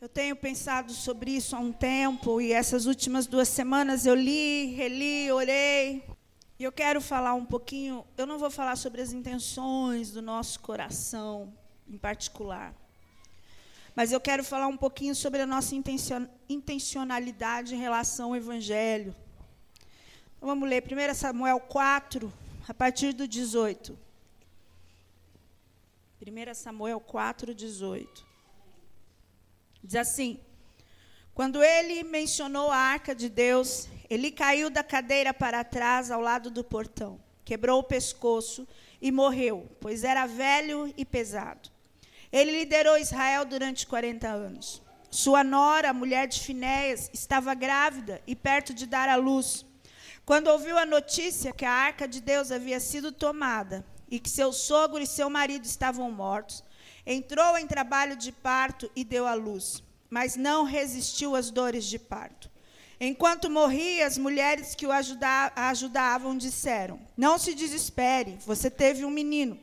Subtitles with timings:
[0.00, 4.72] Eu tenho pensado sobre isso há um tempo e essas últimas duas semanas eu li,
[4.74, 6.02] reli, orei.
[6.58, 10.58] E eu quero falar um pouquinho, eu não vou falar sobre as intenções do nosso
[10.60, 11.52] coração
[11.86, 12.74] em particular.
[13.94, 15.74] Mas eu quero falar um pouquinho sobre a nossa
[16.48, 19.14] intencionalidade em relação ao evangelho.
[20.38, 22.32] Então, vamos ler 1 Samuel 4,
[22.66, 23.98] a partir do 18.
[26.26, 28.29] 1 Samuel 4, 18.
[29.82, 30.38] Diz assim:
[31.34, 36.50] Quando ele mencionou a arca de Deus, ele caiu da cadeira para trás ao lado
[36.50, 38.66] do portão, quebrou o pescoço
[39.00, 41.70] e morreu, pois era velho e pesado.
[42.32, 44.82] Ele liderou Israel durante 40 anos.
[45.10, 49.66] Sua nora, a mulher de Finéias, estava grávida e perto de dar à luz.
[50.24, 54.52] Quando ouviu a notícia que a arca de Deus havia sido tomada e que seu
[54.52, 56.62] sogro e seu marido estavam mortos,
[57.06, 61.98] Entrou em trabalho de parto e deu à luz, mas não resistiu às dores de
[61.98, 62.50] parto.
[63.00, 69.58] Enquanto morria, as mulheres que o ajudavam disseram: Não se desespere, você teve um menino.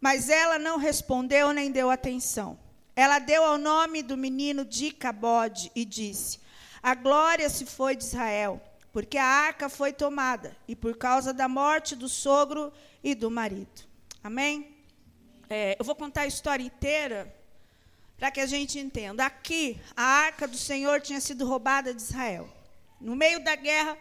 [0.00, 2.56] Mas ela não respondeu nem deu atenção.
[2.94, 6.38] Ela deu ao nome do menino de Cabode e disse:
[6.80, 8.62] A glória se foi de Israel,
[8.92, 13.82] porque a arca foi tomada, e por causa da morte do sogro e do marido.
[14.22, 14.77] Amém?
[15.50, 17.34] É, eu vou contar a história inteira
[18.18, 19.24] para que a gente entenda.
[19.24, 22.48] Aqui, a arca do Senhor tinha sido roubada de Israel.
[23.00, 23.96] No meio da guerra,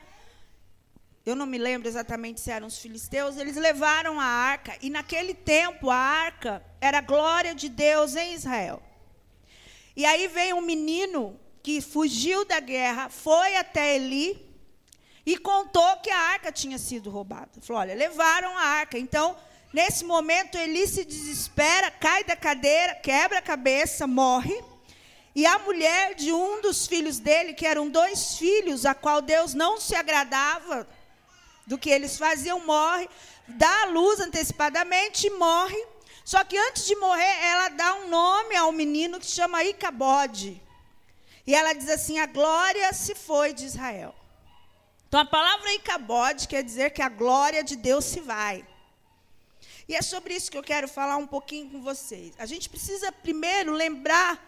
[1.26, 5.34] eu não me lembro exatamente se eram os filisteus, eles levaram a arca, e naquele
[5.34, 8.82] tempo a arca era a glória de Deus em Israel.
[9.96, 14.46] E aí veio um menino que fugiu da guerra, foi até Eli
[15.26, 17.50] e contou que a arca tinha sido roubada.
[17.62, 18.98] Falou: olha, levaram a arca.
[18.98, 19.36] Então,
[19.74, 24.64] Nesse momento, Eli se desespera, cai da cadeira, quebra a cabeça, morre.
[25.36, 29.54] E a mulher de um dos filhos dele, que eram dois filhos, a qual Deus
[29.54, 30.88] não se agradava
[31.68, 33.08] do que eles faziam, morre,
[33.48, 35.86] dá a luz antecipadamente e morre.
[36.24, 40.62] Só que antes de morrer, ela dá um nome ao menino que chama Icabode.
[41.46, 44.16] E ela diz assim: a glória se foi de Israel.
[45.08, 48.66] Então a palavra Icabode quer dizer que a glória de Deus se vai.
[49.88, 52.34] E é sobre isso que eu quero falar um pouquinho com vocês.
[52.38, 54.44] A gente precisa primeiro lembrar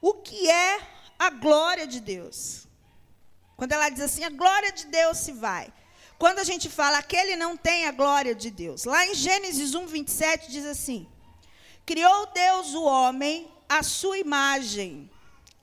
[0.00, 0.80] o que é
[1.18, 2.66] a glória de Deus.
[3.56, 5.72] Quando ela diz assim, a glória de Deus se vai.
[6.18, 8.84] Quando a gente fala aquele não tem a glória de Deus.
[8.84, 11.08] Lá em Gênesis 1, 27 diz assim:
[11.86, 15.10] Criou Deus o homem à sua imagem.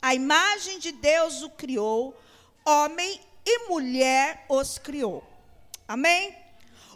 [0.02, 2.18] A imagem de Deus o criou,
[2.64, 5.24] homem e mulher os criou.
[5.88, 6.36] Amém?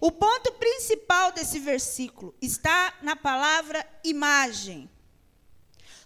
[0.01, 4.89] O ponto principal desse versículo está na palavra imagem.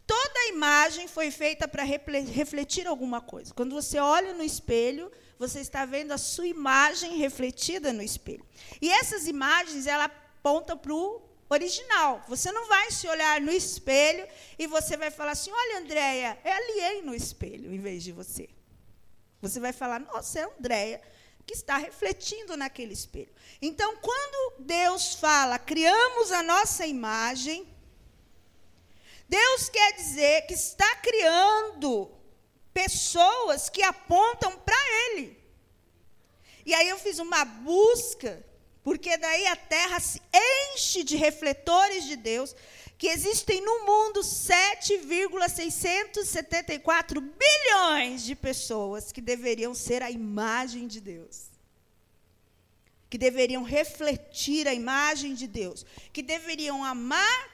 [0.06, 3.54] Toda imagem foi feita para refletir alguma coisa.
[3.54, 8.46] Quando você olha no espelho, você está vendo a sua imagem refletida no espelho.
[8.82, 12.24] E essas imagens, ela apontam para o original.
[12.28, 14.28] Você não vai se olhar no espelho
[14.58, 18.50] e você vai falar assim: olha, Andréia, é aliei no espelho, em vez de você.
[19.42, 21.02] Você vai falar, nossa, é Andréia
[21.46, 23.34] que está refletindo naquele espelho.
[23.62, 27.68] Então, quando Deus fala, criamos a nossa imagem,
[29.28, 32.12] Deus quer dizer que está criando
[32.74, 34.76] pessoas que apontam para
[35.08, 35.38] Ele.
[36.66, 38.44] E aí eu fiz uma busca,
[38.84, 40.22] porque daí a terra se
[40.74, 42.56] enche de refletores de Deus,
[43.04, 51.52] que existem no mundo 7,674 bilhões de pessoas que deveriam ser a imagem de Deus.
[53.10, 57.50] Que deveriam refletir a imagem de Deus, que deveriam amar,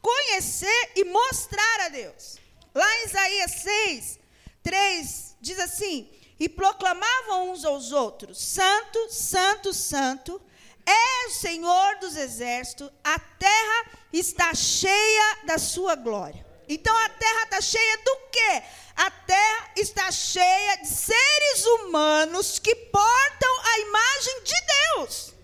[0.00, 2.38] conhecer e mostrar a Deus.
[2.72, 4.20] Lá em Isaías 6,
[4.62, 6.08] 3, diz assim:
[6.38, 10.40] E proclamavam uns aos outros: Santo, Santo, Santo
[10.86, 16.44] é o Senhor dos exércitos, a terra está cheia da sua glória.
[16.68, 18.62] Então a terra está cheia do quê?
[18.96, 24.54] A terra está cheia de seres humanos que portam a imagem de
[24.94, 25.34] Deus.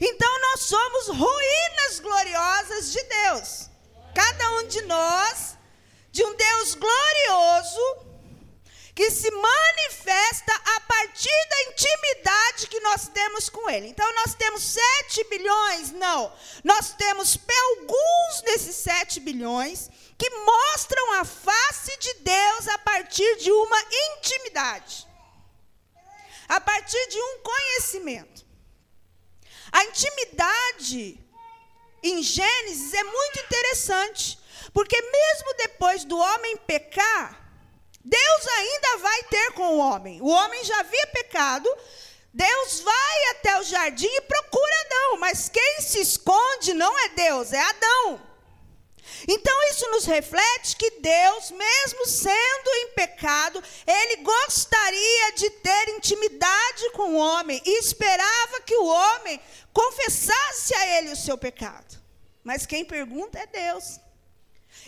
[0.00, 3.70] Então nós somos ruínas gloriosas de Deus.
[4.14, 5.56] Cada um de nós,
[6.10, 7.96] de um Deus glorioso,
[8.94, 10.52] que se manifesta
[13.72, 13.88] Ele.
[13.88, 15.92] Então, nós temos 7 bilhões?
[15.92, 16.32] Não.
[16.62, 17.38] Nós temos
[17.70, 23.82] alguns desses 7 bilhões que mostram a face de Deus a partir de uma
[24.16, 25.06] intimidade,
[26.48, 28.46] a partir de um conhecimento.
[29.72, 31.18] A intimidade
[32.02, 34.38] em Gênesis é muito interessante,
[34.72, 37.42] porque mesmo depois do homem pecar,
[38.04, 40.20] Deus ainda vai ter com o homem.
[40.20, 41.68] O homem já havia pecado.
[42.34, 47.52] Deus vai até o jardim e procura Adão, mas quem se esconde não é Deus,
[47.52, 48.32] é Adão.
[49.28, 56.90] Então isso nos reflete que Deus, mesmo sendo em pecado, ele gostaria de ter intimidade
[56.92, 59.40] com o homem e esperava que o homem
[59.72, 62.00] confessasse a ele o seu pecado.
[62.42, 64.00] Mas quem pergunta é Deus.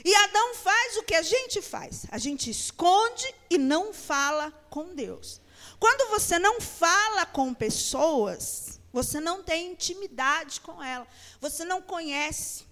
[0.05, 2.06] E Adão faz o que a gente faz.
[2.11, 5.40] A gente esconde e não fala com Deus.
[5.79, 11.06] Quando você não fala com pessoas, você não tem intimidade com ela.
[11.41, 12.65] Você não conhece.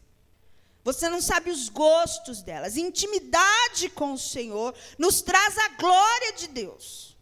[0.85, 2.77] Você não sabe os gostos delas.
[2.77, 7.17] Intimidade com o Senhor nos traz a glória de Deus.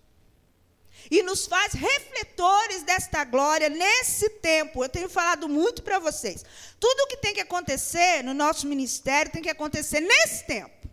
[1.11, 4.85] E nos faz refletores desta glória nesse tempo.
[4.85, 6.44] Eu tenho falado muito para vocês.
[6.79, 10.88] Tudo o que tem que acontecer no nosso ministério tem que acontecer nesse tempo.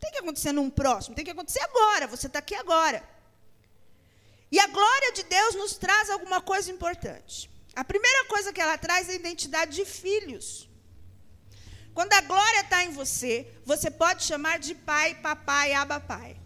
[0.00, 2.06] Tem que acontecer num próximo, tem que acontecer agora.
[2.06, 3.17] Você está aqui agora.
[4.50, 7.50] E a glória de Deus nos traz alguma coisa importante.
[7.74, 10.68] A primeira coisa que ela traz é a identidade de filhos.
[11.94, 16.40] Quando a glória está em você, você pode chamar de pai, papai, aba, pai.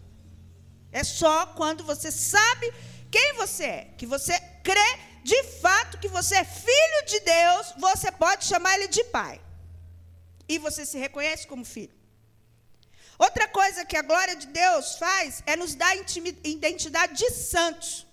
[0.91, 2.71] É só quando você sabe
[3.09, 8.11] quem você é, que você crê de fato que você é filho de Deus, você
[8.11, 9.41] pode chamar ele de pai.
[10.47, 12.02] E você se reconhece como filho.
[13.17, 15.95] Outra coisa que a glória de Deus faz é nos dar
[16.43, 18.07] identidade de santos.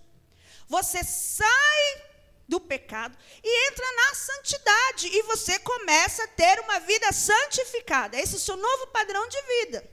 [0.69, 2.11] Você sai
[2.47, 5.07] do pecado e entra na santidade.
[5.09, 8.19] E você começa a ter uma vida santificada.
[8.19, 9.89] Esse é o seu novo padrão de vida.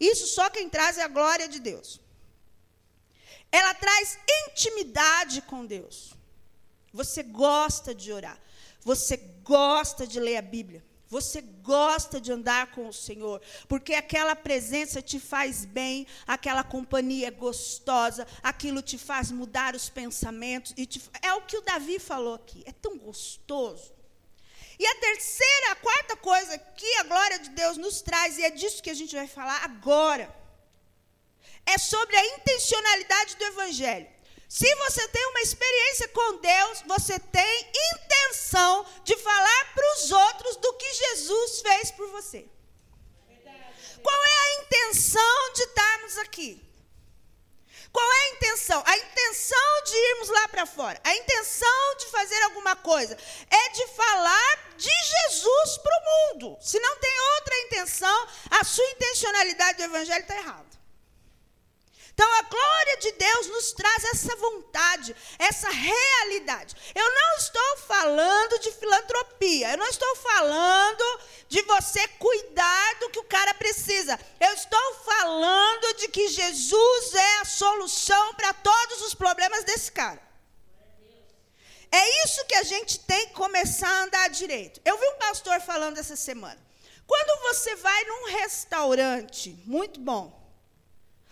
[0.00, 2.00] Isso só quem traz é a glória de Deus.
[3.50, 4.18] Ela traz
[4.48, 6.14] intimidade com Deus.
[6.92, 8.38] Você gosta de orar.
[8.80, 10.84] Você gosta de ler a Bíblia.
[11.08, 17.28] Você gosta de andar com o Senhor, porque aquela presença te faz bem, aquela companhia
[17.28, 20.74] é gostosa, aquilo te faz mudar os pensamentos.
[20.76, 23.94] E te, é o que o Davi falou aqui, é tão gostoso.
[24.78, 28.50] E a terceira, a quarta coisa que a glória de Deus nos traz, e é
[28.50, 30.34] disso que a gente vai falar agora,
[31.64, 34.15] é sobre a intencionalidade do Evangelho.
[34.48, 40.56] Se você tem uma experiência com Deus, você tem intenção de falar para os outros
[40.56, 42.46] do que Jesus fez por você.
[44.02, 46.62] Qual é a intenção de estarmos aqui?
[47.92, 48.82] Qual é a intenção?
[48.86, 53.16] A intenção de irmos lá para fora, a intenção de fazer alguma coisa,
[53.50, 56.58] é de falar de Jesus para o mundo.
[56.60, 60.85] Se não tem outra intenção, a sua intencionalidade do evangelho está errada.
[62.16, 66.74] Então a glória de Deus nos traz essa vontade, essa realidade.
[66.94, 73.18] Eu não estou falando de filantropia, eu não estou falando de você cuidar do que
[73.18, 74.18] o cara precisa.
[74.40, 80.22] Eu estou falando de que Jesus é a solução para todos os problemas desse cara.
[81.92, 84.80] É isso que a gente tem que começar a andar direito.
[84.86, 86.58] Eu vi um pastor falando essa semana.
[87.06, 90.45] Quando você vai num restaurante muito bom,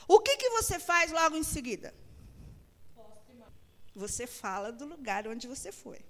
[0.06, 1.94] o que, que você faz logo em seguida?
[3.94, 6.00] Você fala do lugar onde você foi.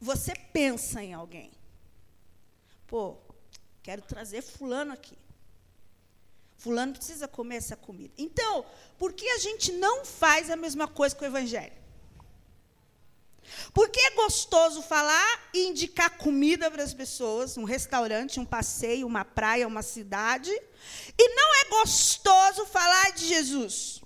[0.00, 1.50] Você pensa em alguém.
[2.86, 3.16] Pô,
[3.82, 5.18] quero trazer fulano aqui.
[6.56, 8.14] Fulano precisa comer essa comida.
[8.16, 8.64] Então,
[8.98, 11.83] por que a gente não faz a mesma coisa com o evangelho?
[13.72, 19.24] Porque é gostoso falar e indicar comida para as pessoas, um restaurante, um passeio, uma
[19.24, 20.50] praia, uma cidade,
[21.18, 24.00] e não é gostoso falar de Jesus.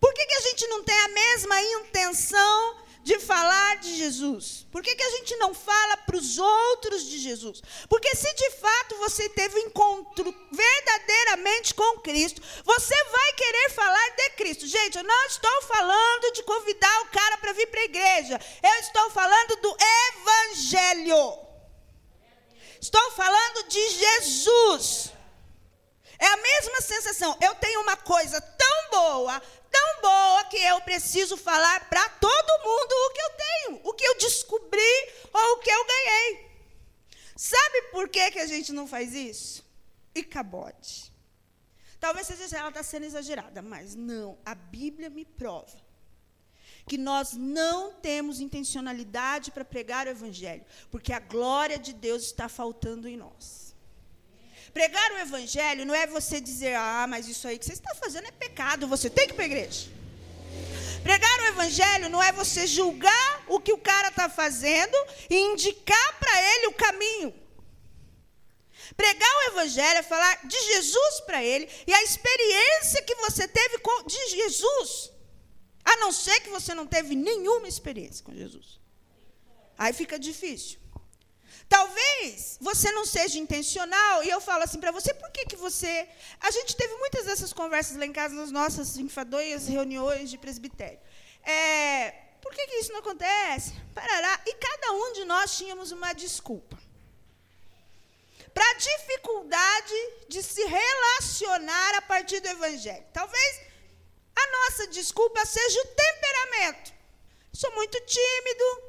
[0.00, 4.66] Por que, que a gente não tem a mesma intenção de falar de Jesus?
[4.72, 7.62] Por que, que a gente não fala para os outros de Jesus?
[7.88, 14.30] Porque se de fato você teve encontro verdadeiramente com Cristo, você vai querer falar de
[14.30, 14.66] Cristo.
[14.66, 18.40] Gente, eu não estou falando de convidar o cara para vir para a igreja.
[18.60, 19.76] Eu estou falando do
[20.08, 21.38] Evangelho.
[22.80, 25.12] Estou falando de Jesus.
[26.18, 27.38] É a mesma sensação.
[27.40, 32.92] Eu tenho uma coisa tão boa, tão boa, que eu preciso falar para todo mundo
[32.92, 36.46] o que eu tenho, o que eu descobri ou o que eu ganhei.
[37.36, 39.64] Sabe por que, que a gente não faz isso?
[40.14, 41.12] E cabote.
[42.00, 44.38] Talvez seja ela está sendo exagerada, mas não.
[44.44, 45.84] A Bíblia me prova
[46.86, 52.48] que nós não temos intencionalidade para pregar o Evangelho, porque a glória de Deus está
[52.48, 53.65] faltando em nós.
[54.76, 58.26] Pregar o Evangelho não é você dizer, ah, mas isso aí que você está fazendo
[58.26, 59.88] é pecado, você tem que ir para a igreja.
[61.02, 64.94] Pregar o Evangelho não é você julgar o que o cara está fazendo
[65.30, 67.34] e indicar para ele o caminho.
[68.94, 73.78] Pregar o evangelho é falar de Jesus para ele e a experiência que você teve
[73.78, 75.10] com de Jesus.
[75.84, 78.78] A não ser que você não teve nenhuma experiência com Jesus.
[79.78, 80.78] Aí fica difícil.
[81.68, 86.08] Talvez você não seja intencional, e eu falo assim para você, por que, que você.
[86.40, 90.98] A gente teve muitas dessas conversas lá em casa, nas nossas enfadonhas reuniões de presbitério.
[91.42, 93.74] É, por que, que isso não acontece?
[93.94, 94.40] Parará.
[94.46, 96.78] E cada um de nós tínhamos uma desculpa.
[98.54, 99.94] Para a dificuldade
[100.28, 103.04] de se relacionar a partir do Evangelho.
[103.12, 103.60] Talvez
[104.34, 106.92] a nossa desculpa seja o temperamento.
[107.52, 108.85] Sou muito tímido,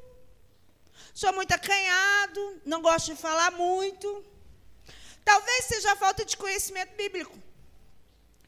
[1.22, 4.08] sou muito acanhado, não gosto de falar muito.
[5.26, 7.36] Talvez seja a falta de conhecimento bíblico.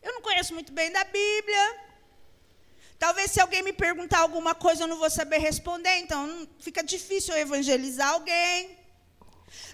[0.04, 1.66] Eu não conheço muito bem da Bíblia.
[3.00, 7.34] Talvez se alguém me perguntar alguma coisa eu não vou saber responder, então fica difícil
[7.34, 8.78] eu evangelizar alguém.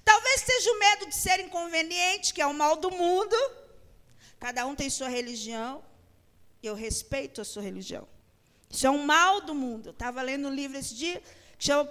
[0.06, 3.36] Talvez seja o medo de ser inconveniente, que é o mal do mundo.
[4.40, 5.84] Cada um tem sua religião.
[6.64, 8.08] Eu respeito a sua religião.
[8.70, 9.90] Isso é um mal do mundo.
[9.90, 11.22] Eu estava lendo um livro esse dia
[11.58, 11.86] que chama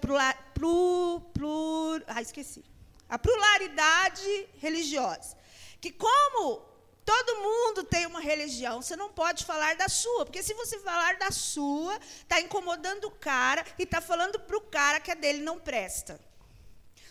[0.55, 2.65] Plur, plur, ah, esqueci.
[3.09, 5.37] A pluralidade religiosa.
[5.81, 6.63] Que como
[7.05, 11.17] todo mundo tem uma religião, você não pode falar da sua, porque se você falar
[11.19, 15.41] da sua, está incomodando o cara e está falando para o cara que a dele
[15.41, 16.19] não presta.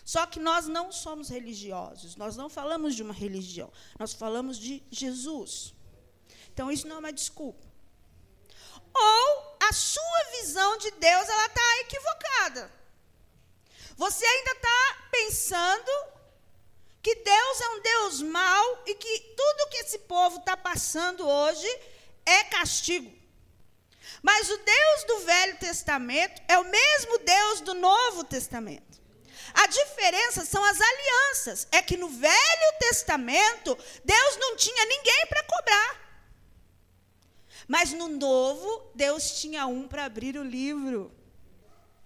[0.04, 4.82] Só que nós não somos religiosos, nós não falamos de uma religião, nós falamos de
[4.90, 5.74] Jesus.
[6.52, 7.74] Então isso não é uma desculpa
[8.94, 12.72] ou a sua visão de Deus ela está equivocada.
[13.96, 15.90] Você ainda está pensando
[17.02, 21.68] que Deus é um Deus mau e que tudo que esse povo está passando hoje
[22.24, 23.12] é castigo.
[24.22, 28.94] Mas o Deus do Velho Testamento é o mesmo Deus do Novo Testamento.
[29.52, 31.68] A diferença são as alianças.
[31.70, 36.03] É que no Velho Testamento, Deus não tinha ninguém para cobrar.
[37.66, 41.12] Mas no novo, Deus tinha um para abrir o livro.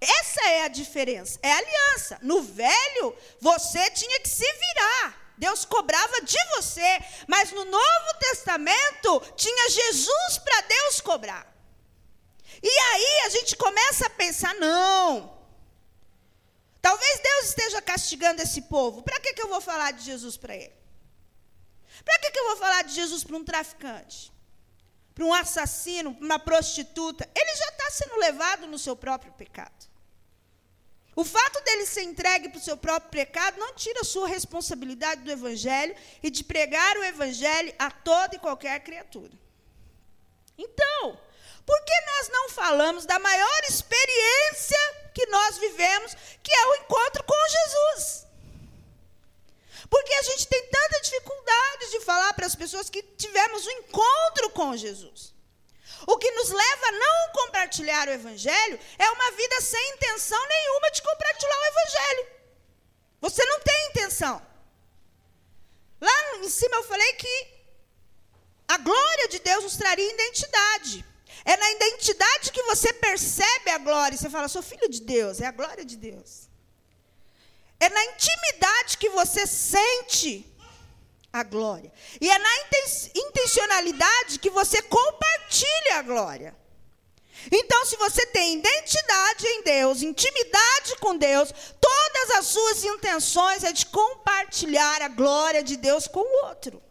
[0.01, 2.19] Essa é a diferença, é a aliança.
[2.23, 5.35] No velho, você tinha que se virar.
[5.37, 11.47] Deus cobrava de você, mas no Novo Testamento tinha Jesus para Deus cobrar.
[12.63, 15.39] E aí a gente começa a pensar: não,
[16.83, 19.03] talvez Deus esteja castigando esse povo.
[19.03, 20.77] Para que, que eu vou falar de Jesus para ele?
[22.05, 24.33] Para que, que eu vou falar de Jesus para um traficante?
[25.19, 29.89] Para um assassino, para uma prostituta, ele já está sendo levado no seu próprio pecado.
[31.17, 35.23] O fato dele ser entregue para o seu próprio pecado não tira a sua responsabilidade
[35.23, 39.33] do Evangelho e de pregar o Evangelho a toda e qualquer criatura.
[40.57, 41.21] Então,
[41.67, 44.79] por que nós não falamos da maior experiência
[45.13, 48.28] que nós vivemos, que é o encontro com Jesus?
[49.91, 54.51] Porque a gente tem tanta dificuldade de falar para as pessoas que tivemos um encontro
[54.51, 55.35] com Jesus.
[56.07, 60.91] O que nos leva a não compartilhar o Evangelho é uma vida sem intenção nenhuma
[60.91, 62.27] de compartilhar o Evangelho.
[63.21, 64.43] Você não tem intenção.
[66.01, 67.59] Lá em cima eu falei que
[68.69, 71.05] a glória de Deus nos traria identidade.
[71.45, 74.17] É na identidade que você percebe a glória.
[74.17, 76.48] Você fala, sou filho de Deus, é a glória de Deus.
[77.81, 80.45] É na intimidade que você sente
[81.33, 81.93] a glória.
[82.21, 82.51] E é na
[83.15, 86.57] intencionalidade que você compartilha a glória.
[87.53, 93.73] Então, se você tem identidade em Deus, intimidade com Deus, todas as suas intenções é
[93.73, 96.83] de compartilhar a glória de Deus com o outro.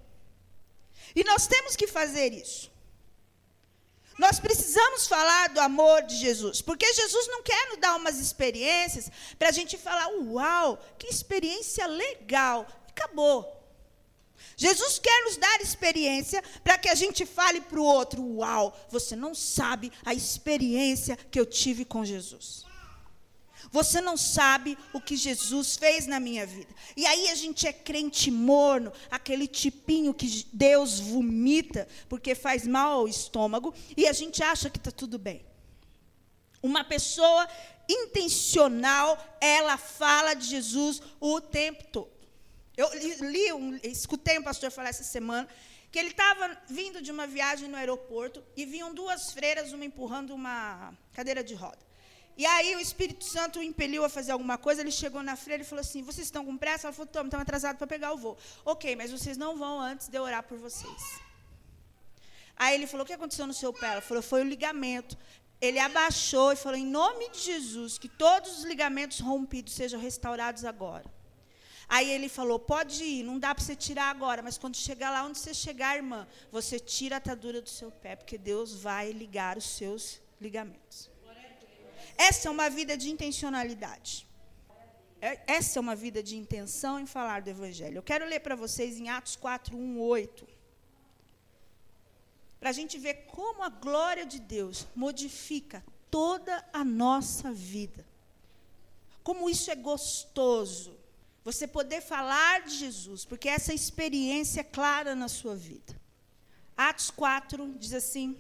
[1.15, 2.72] E nós temos que fazer isso.
[4.17, 9.12] Nós precisamos falar do amor de Jesus, porque Jesus não quer nos dar umas experiências
[9.38, 12.65] para a gente falar, uau, que experiência legal.
[12.89, 13.57] Acabou.
[14.55, 19.15] Jesus quer nos dar experiência para que a gente fale para o outro: Uau, você
[19.15, 22.66] não sabe a experiência que eu tive com Jesus.
[23.71, 26.74] Você não sabe o que Jesus fez na minha vida.
[26.95, 32.93] E aí a gente é crente morno, aquele tipinho que Deus vomita porque faz mal
[32.93, 35.45] ao estômago, e a gente acha que está tudo bem.
[36.62, 37.47] Uma pessoa
[37.88, 42.17] intencional, ela fala de Jesus o tempo todo.
[42.75, 42.89] Eu
[43.21, 45.47] li, um, escutei um pastor falar essa semana
[45.91, 50.33] que ele estava vindo de uma viagem no aeroporto e vinham duas freiras, uma empurrando
[50.33, 51.87] uma cadeira de roda.
[52.38, 55.63] E aí o Espírito Santo o impeliu a fazer alguma coisa, ele chegou na freira
[55.63, 56.88] e falou assim, vocês estão com pressa?
[56.88, 58.38] Ela falou, estamos atrasados para pegar o voo.
[58.63, 61.01] Ok, mas vocês não vão antes de eu orar por vocês.
[62.56, 63.94] Aí ele falou, o que aconteceu no seu pé?
[63.94, 65.17] Ela falou, foi o ligamento.
[65.60, 70.63] Ele abaixou e falou, em nome de Jesus, que todos os ligamentos rompidos sejam restaurados
[70.63, 71.06] agora.
[71.89, 75.24] Aí ele falou: pode ir, não dá para você tirar agora, mas quando chegar lá
[75.24, 79.58] onde você chegar, irmã, você tira a atadura do seu pé, porque Deus vai ligar
[79.58, 81.10] os seus ligamentos.
[82.17, 84.27] Essa é uma vida de intencionalidade.
[85.21, 87.97] É, essa é uma vida de intenção em falar do Evangelho.
[87.97, 90.47] Eu quero ler para vocês em Atos 4, 1, 8.
[92.59, 98.05] Para a gente ver como a glória de Deus modifica toda a nossa vida.
[99.24, 100.97] Como isso é gostoso.
[101.43, 106.00] Você poder falar de Jesus, porque essa experiência é clara na sua vida.
[106.75, 108.38] Atos 4 diz assim: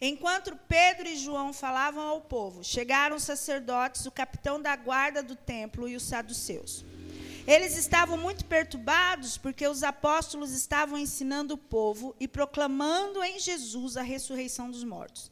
[0.00, 5.34] Enquanto Pedro e João falavam ao povo, chegaram os sacerdotes, o capitão da guarda do
[5.34, 6.84] templo e os saduceus.
[7.46, 13.96] Eles estavam muito perturbados porque os apóstolos estavam ensinando o povo e proclamando em Jesus
[13.96, 15.30] a ressurreição dos mortos.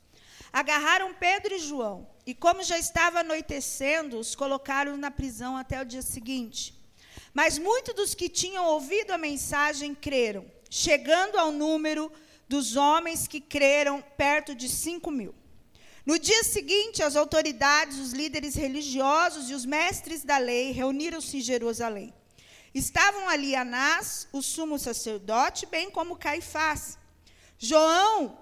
[0.53, 5.85] Agarraram Pedro e João e, como já estava anoitecendo, os colocaram na prisão até o
[5.85, 6.73] dia seguinte.
[7.35, 12.11] Mas muitos dos que tinham ouvido a mensagem creram, chegando ao número
[12.49, 15.35] dos homens que creram, perto de cinco mil.
[16.05, 21.41] No dia seguinte, as autoridades, os líderes religiosos e os mestres da lei reuniram-se em
[21.41, 22.13] Jerusalém.
[22.75, 26.99] Estavam ali Anás, o sumo sacerdote, bem como Caifás.
[27.57, 28.37] João,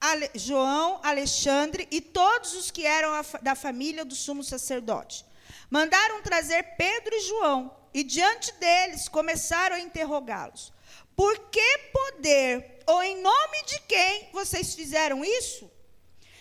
[0.00, 5.24] Ale, João, Alexandre e todos os que eram a, da família do sumo sacerdote.
[5.68, 10.72] Mandaram trazer Pedro e João, e diante deles começaram a interrogá-los.
[11.20, 15.70] Por que poder ou em nome de quem vocês fizeram isso?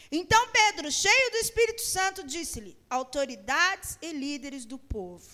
[0.10, 5.30] Então Pedro, cheio do Espírito Santo, disse-lhe: autoridades e líderes do povo.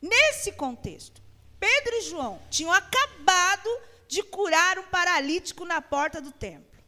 [0.00, 1.20] Nesse contexto,
[1.60, 3.68] Pedro e João tinham acabado
[4.08, 6.82] de curar um paralítico na porta do templo.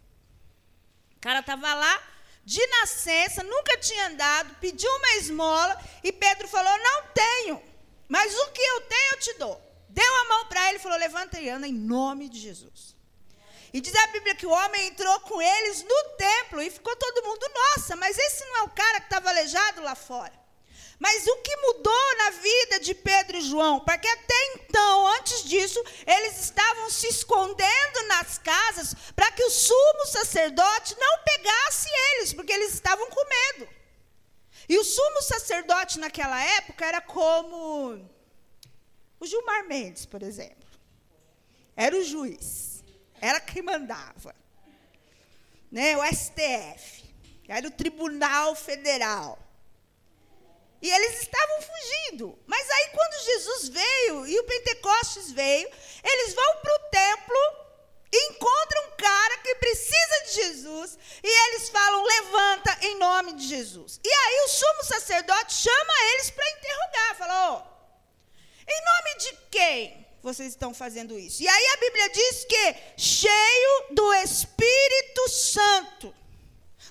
[1.19, 2.03] O cara estava lá,
[2.43, 7.63] de nascença, nunca tinha andado, pediu uma esmola e Pedro falou: Não tenho,
[8.09, 9.66] mas o que eu tenho eu te dou.
[9.99, 12.95] Deu a mão para ele e falou: Levanta e anda em nome de Jesus.
[13.73, 17.25] E diz a Bíblia que o homem entrou com eles no templo e ficou todo
[17.25, 20.33] mundo, nossa, mas esse não é o cara que estava aleijado lá fora.
[20.99, 23.81] Mas o que mudou na vida de Pedro e João?
[23.81, 30.07] Porque até então, antes disso, eles estavam se escondendo nas casas para que o sumo
[30.07, 33.69] sacerdote não pegasse eles, porque eles estavam com medo.
[34.69, 38.16] E o sumo sacerdote naquela época era como
[39.19, 40.67] o Gilmar Mendes, por exemplo.
[41.75, 42.85] Era o juiz.
[43.21, 44.35] Era quem mandava.
[45.71, 45.97] Né?
[45.97, 47.05] O STF.
[47.49, 49.39] Era o Tribunal Federal.
[50.83, 52.39] E eles estavam fugindo.
[52.47, 55.69] Mas aí, quando Jesus veio e o Pentecostes veio,
[56.05, 57.67] eles vão para o templo
[58.13, 60.99] encontram um cara que precisa de Jesus.
[61.23, 64.01] E eles falam: levanta em nome de Jesus.
[64.03, 67.17] E aí, o sumo sacerdote chama eles para interrogar.
[67.17, 67.76] Falou: oh,
[68.69, 70.07] em nome de quem?
[70.27, 71.41] vocês estão fazendo isso.
[71.41, 76.13] E aí a Bíblia diz que cheio do Espírito Santo.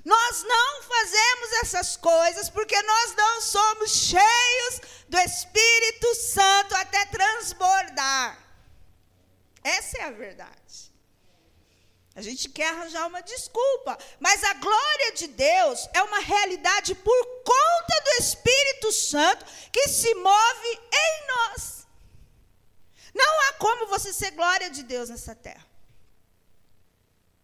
[0.06, 8.40] Nós não fazemos essas coisas porque nós não somos cheios do Espírito Santo até transbordar.
[9.62, 10.94] Essa é a verdade.
[12.16, 17.44] A gente quer arranjar uma desculpa, mas a glória de Deus é uma realidade por
[17.86, 21.88] conta do Espírito Santo que se move em nós.
[23.14, 25.66] Não há como você ser glória de Deus nessa terra.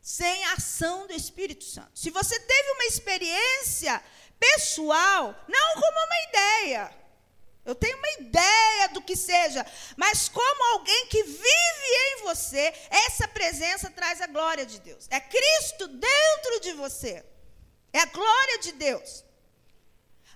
[0.02, 1.92] Sem a ação do Espírito Santo.
[1.98, 4.04] Se você teve uma experiência
[4.40, 7.02] pessoal, não como uma ideia.
[7.64, 9.64] Eu tenho uma ideia do que seja,
[9.96, 15.08] mas como alguém que vive em você, essa presença traz a glória de Deus.
[15.12, 17.24] É Cristo dentro de você.
[17.94, 19.24] É a glória de Deus.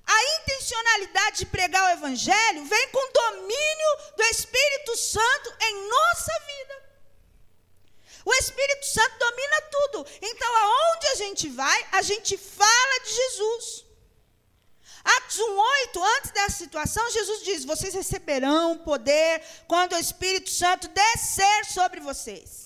[0.08, 6.86] A intencionalidade de pregar o Evangelho vem com domínio do Espírito Santo em nossa vida.
[8.24, 10.08] O Espírito Santo domina tudo.
[10.22, 13.86] Então, aonde a gente vai, a gente fala de Jesus.
[15.04, 21.66] Atos 1,8, antes dessa situação, Jesus diz: Vocês receberão poder quando o Espírito Santo descer
[21.66, 22.65] sobre vocês.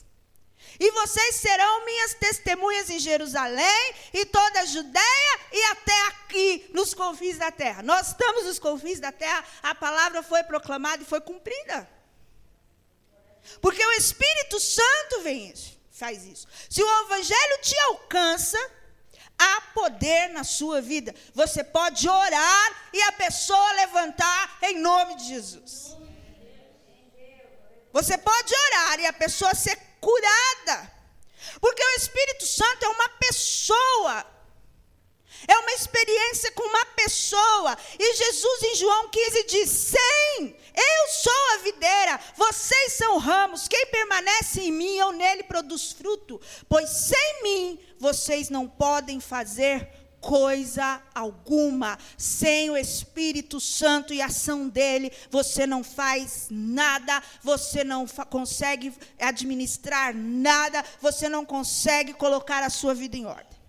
[0.79, 6.93] E vocês serão minhas testemunhas em Jerusalém e toda a Judéia e até aqui, nos
[6.93, 7.83] confins da terra.
[7.83, 11.89] Nós estamos nos confins da terra, a palavra foi proclamada e foi cumprida.
[13.61, 16.47] Porque o Espírito Santo vem isso, faz isso.
[16.69, 18.57] Se o Evangelho te alcança,
[19.37, 21.13] há poder na sua vida.
[21.33, 25.97] Você pode orar e a pessoa levantar em nome de Jesus.
[27.91, 30.91] Você pode orar e a pessoa ser curada.
[31.59, 34.25] Porque o Espírito Santo é uma pessoa.
[35.47, 37.77] É uma experiência com uma pessoa.
[37.97, 43.67] E Jesus em João 15 diz: Sim, eu sou a videira, vocês são ramos.
[43.67, 46.41] Quem permanece em mim, eu nele produz fruto.
[46.67, 51.97] Pois sem mim vocês não podem fazer coisa alguma.
[52.17, 60.15] Sem o Espírito Santo e ação dele, você não faz nada, você não consegue administrar
[60.15, 63.59] nada, você não consegue colocar a sua vida em ordem.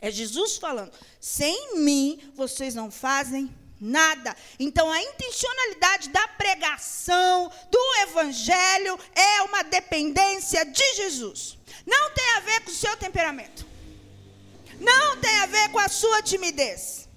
[0.00, 4.36] É Jesus falando: sem mim vocês não fazem nada.
[4.58, 11.58] Então a intencionalidade da pregação do evangelho é uma dependência de Jesus.
[11.86, 13.67] Não tem a ver com o seu temperamento.
[14.80, 17.08] Não tem a ver com a sua timidez.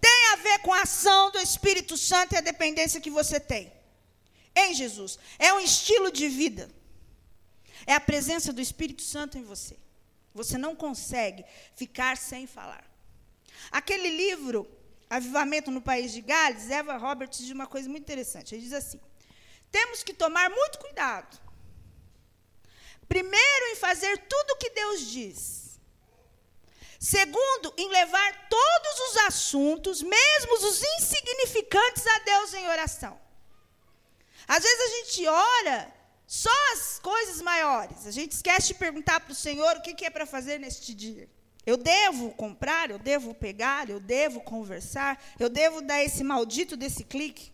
[0.00, 3.72] Tem a ver com a ação do Espírito Santo e a dependência que você tem
[4.54, 5.18] em Jesus.
[5.38, 6.70] É um estilo de vida.
[7.86, 9.76] É a presença do Espírito Santo em você.
[10.34, 12.84] Você não consegue ficar sem falar.
[13.70, 14.68] Aquele livro,
[15.08, 18.54] Avivamento no País de Gales, Eva Roberts diz uma coisa muito interessante.
[18.54, 19.00] Ele diz assim:
[19.70, 21.36] temos que tomar muito cuidado.
[23.08, 25.63] Primeiro, em fazer tudo o que Deus diz.
[27.04, 33.20] Segundo, em levar todos os assuntos, mesmo os insignificantes, a Deus em oração.
[34.48, 35.94] Às vezes a gente ora
[36.26, 38.06] só as coisas maiores.
[38.06, 41.28] A gente esquece de perguntar para o Senhor o que, é para fazer neste dia.
[41.66, 47.04] Eu devo comprar, eu devo pegar, eu devo conversar, eu devo dar esse maldito desse
[47.04, 47.52] clique.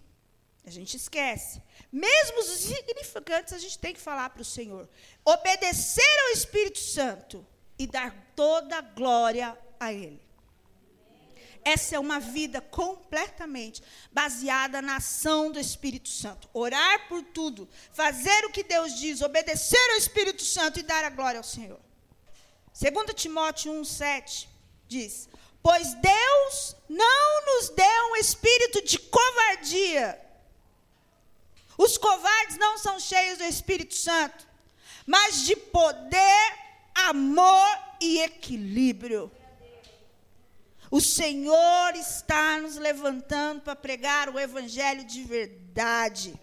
[0.64, 1.60] A gente esquece.
[1.90, 4.88] Mesmo os insignificantes, a gente tem que falar para o Senhor.
[5.24, 7.44] Obedecer ao Espírito Santo
[7.80, 10.20] e dar toda a glória a Ele.
[11.64, 16.46] Essa é uma vida completamente baseada na ação do Espírito Santo.
[16.52, 21.08] Orar por tudo, fazer o que Deus diz, obedecer ao Espírito Santo e dar a
[21.08, 21.80] glória ao Senhor.
[22.78, 24.46] 2 Timóteo 1,7
[24.86, 25.26] diz:
[25.62, 30.20] Pois Deus não nos deu um espírito de covardia.
[31.78, 34.46] Os covardes não são cheios do Espírito Santo,
[35.06, 36.58] mas de poder,
[37.08, 39.30] amor e equilíbrio.
[40.90, 46.38] O Senhor está nos levantando para pregar o Evangelho de verdade.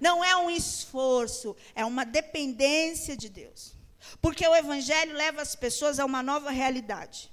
[0.00, 3.74] Não é um esforço, é uma dependência de Deus.
[4.20, 7.30] Porque o Evangelho leva as pessoas a uma nova realidade.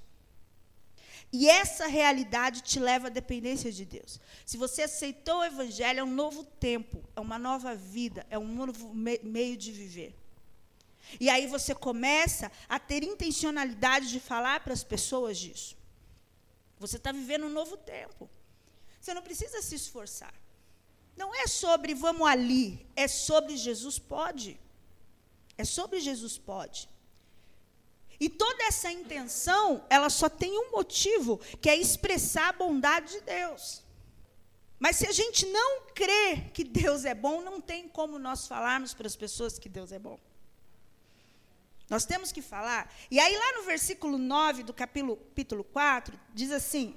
[1.32, 4.20] E essa realidade te leva à dependência de Deus.
[4.46, 8.48] Se você aceitou o Evangelho, é um novo tempo, é uma nova vida, é um
[8.48, 10.14] novo me meio de viver.
[11.20, 15.76] E aí você começa a ter intencionalidade de falar para as pessoas disso.
[16.78, 18.28] Você está vivendo um novo tempo.
[19.00, 20.34] Você não precisa se esforçar.
[21.16, 24.58] Não é sobre vamos ali, é sobre Jesus pode.
[25.56, 26.88] É sobre Jesus pode.
[28.20, 33.20] E toda essa intenção, ela só tem um motivo, que é expressar a bondade de
[33.20, 33.82] Deus.
[34.78, 38.94] Mas se a gente não crê que Deus é bom, não tem como nós falarmos
[38.94, 40.18] para as pessoas que Deus é bom.
[41.88, 42.92] Nós temos que falar.
[43.10, 46.94] E aí, lá no versículo 9 do capítulo, capítulo 4, diz assim: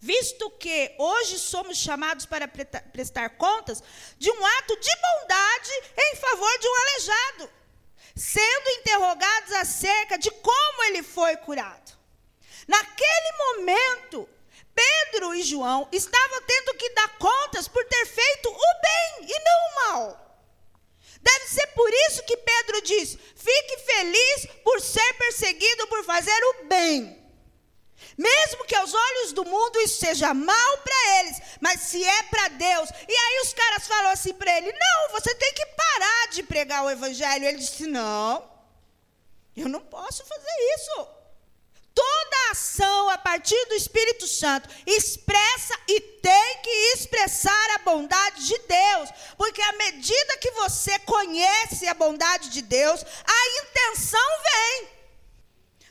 [0.00, 3.82] Visto que hoje somos chamados para prestar contas
[4.18, 7.50] de um ato de bondade em favor de um aleijado,
[8.16, 11.92] sendo interrogados acerca de como ele foi curado.
[12.66, 14.28] Naquele momento,
[14.74, 19.58] Pedro e João estavam tendo que dar contas por ter feito o bem e não
[19.58, 20.23] o mal.
[21.24, 26.64] Deve ser por isso que Pedro diz: fique feliz por ser perseguido por fazer o
[26.66, 27.24] bem.
[28.18, 32.48] Mesmo que aos olhos do mundo isso seja mal para eles, mas se é para
[32.48, 32.90] Deus.
[33.08, 36.84] E aí os caras falam assim para ele: não, você tem que parar de pregar
[36.84, 37.46] o evangelho.
[37.46, 38.46] Ele disse: não,
[39.56, 41.13] eu não posso fazer isso.
[41.94, 48.58] Toda ação a partir do Espírito Santo expressa e tem que expressar a bondade de
[48.58, 54.94] Deus, porque à medida que você conhece a bondade de Deus, a intenção vem.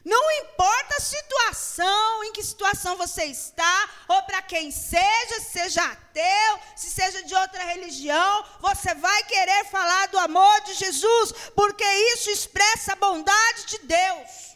[0.04, 5.82] Não importa a situação, em que situação você está, ou para quem seja, se seja
[5.86, 11.86] ateu, se seja de outra religião, você vai querer falar do amor de Jesus, porque
[12.14, 14.53] isso expressa a bondade de Deus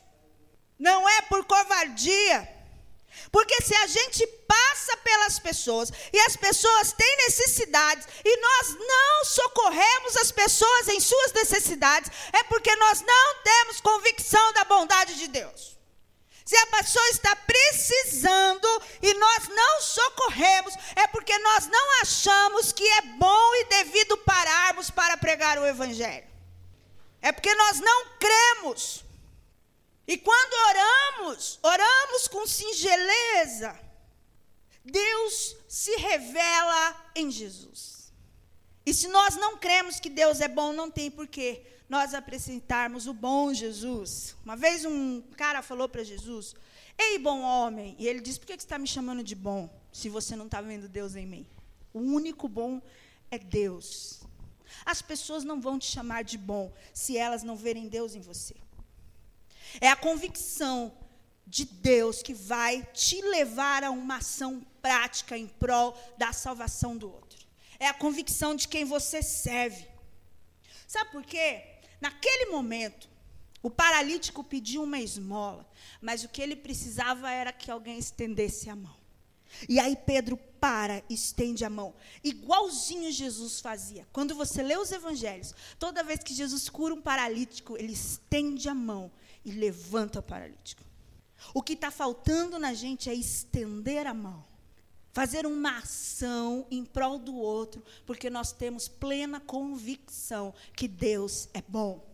[0.79, 2.55] não é por covardia.
[3.31, 9.25] Porque se a gente passa pelas pessoas e as pessoas têm necessidades e nós não
[9.25, 15.27] socorremos as pessoas em suas necessidades, é porque nós não temos convicção da bondade de
[15.27, 15.77] Deus.
[16.45, 18.67] Se a pessoa está precisando
[19.01, 24.89] e nós não socorremos, é porque nós não achamos que é bom e devido pararmos
[24.89, 26.25] para pregar o Evangelho.
[27.21, 29.03] É porque nós não cremos.
[30.08, 33.78] E quando oramos, oramos com singeleza,
[34.84, 38.13] Deus se revela em Jesus.
[38.86, 43.13] E se nós não cremos que Deus é bom, não tem porquê nós apresentarmos o
[43.13, 44.34] bom Jesus.
[44.46, 46.56] Uma vez um cara falou para Jesus:
[46.98, 47.98] Ei, bom homem.
[48.00, 50.62] E ele disse: Por que você está me chamando de bom se você não está
[50.62, 51.46] vendo Deus em mim?
[51.93, 52.82] O único bom
[53.30, 54.22] é Deus.
[54.86, 58.56] As pessoas não vão te chamar de bom se elas não verem Deus em você.
[59.80, 60.93] É a convicção
[61.45, 67.12] de Deus que vai te levar a uma ação prática em prol da salvação do
[67.12, 67.39] outro.
[67.80, 69.88] É a convicção de quem você serve.
[70.88, 71.63] Sabe por quê?
[72.01, 73.10] Naquele momento,
[73.62, 75.67] o paralítico pediu uma esmola,
[76.01, 78.95] mas o que ele precisava era que alguém estendesse a mão.
[79.67, 84.08] E aí Pedro para, estende a mão, igualzinho Jesus fazia.
[84.12, 88.73] Quando você lê os evangelhos, toda vez que Jesus cura um paralítico, ele estende a
[88.73, 89.12] mão
[89.47, 90.83] e levanta o paralítico.
[91.53, 94.45] O que está faltando na gente é estender a mão,
[95.13, 101.62] fazer uma ação em prol do outro, porque nós temos plena convicção que Deus é
[101.62, 102.05] bom.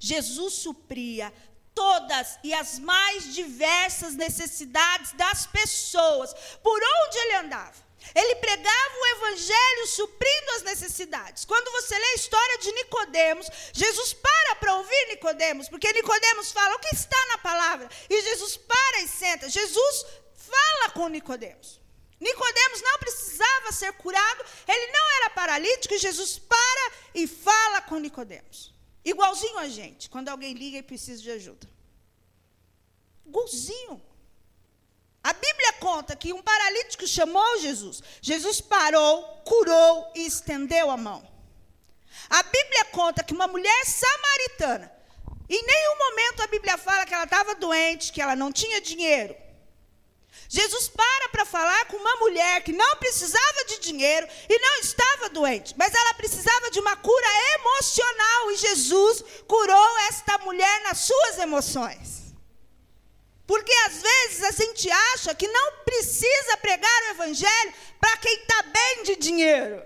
[0.00, 1.32] Jesus supria
[1.72, 7.84] todas e as mais diversas necessidades das pessoas, por onde ele andava.
[8.14, 11.44] Ele pregava o evangelho suprindo as necessidades.
[11.44, 16.74] Quando você lê a história de Nicodemos, Jesus para para ouvir Nicodemos, porque Nicodemos fala
[16.74, 19.48] o que está na palavra, e Jesus para e senta.
[19.48, 21.80] Jesus fala com Nicodemos.
[22.20, 27.98] Nicodemos não precisava ser curado, ele não era paralítico, e Jesus para e fala com
[27.98, 28.72] Nicodemos.
[29.04, 31.68] Igualzinho a gente, quando alguém liga e precisa de ajuda.
[33.26, 34.13] Igualzinho.
[35.24, 38.02] A Bíblia conta que um paralítico chamou Jesus.
[38.20, 41.26] Jesus parou, curou e estendeu a mão.
[42.28, 44.92] A Bíblia conta que uma mulher samaritana,
[45.48, 49.34] em nenhum momento a Bíblia fala que ela estava doente, que ela não tinha dinheiro.
[50.46, 55.30] Jesus para para falar com uma mulher que não precisava de dinheiro e não estava
[55.30, 61.38] doente, mas ela precisava de uma cura emocional e Jesus curou esta mulher nas suas
[61.38, 62.23] emoções.
[63.46, 68.62] Porque às vezes a gente acha que não precisa pregar o evangelho para quem está
[68.62, 69.82] bem de dinheiro.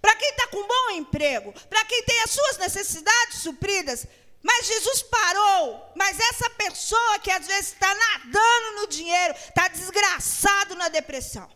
[0.00, 4.06] Para quem está com bom emprego, para quem tem as suas necessidades supridas.
[4.42, 5.92] Mas Jesus parou.
[5.94, 11.48] Mas essa pessoa que às vezes está nadando no dinheiro, está desgraçado na depressão.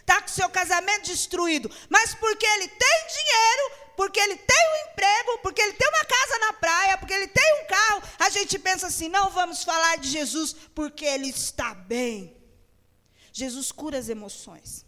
[0.00, 1.70] Está com seu casamento destruído.
[1.90, 6.38] Mas porque ele tem dinheiro, porque ele tem um emprego, porque ele tem uma casa
[6.38, 10.08] na praia, porque ele tem um carro, a gente pensa assim: não vamos falar de
[10.08, 12.36] Jesus porque ele está bem.
[13.32, 14.84] Jesus cura as emoções.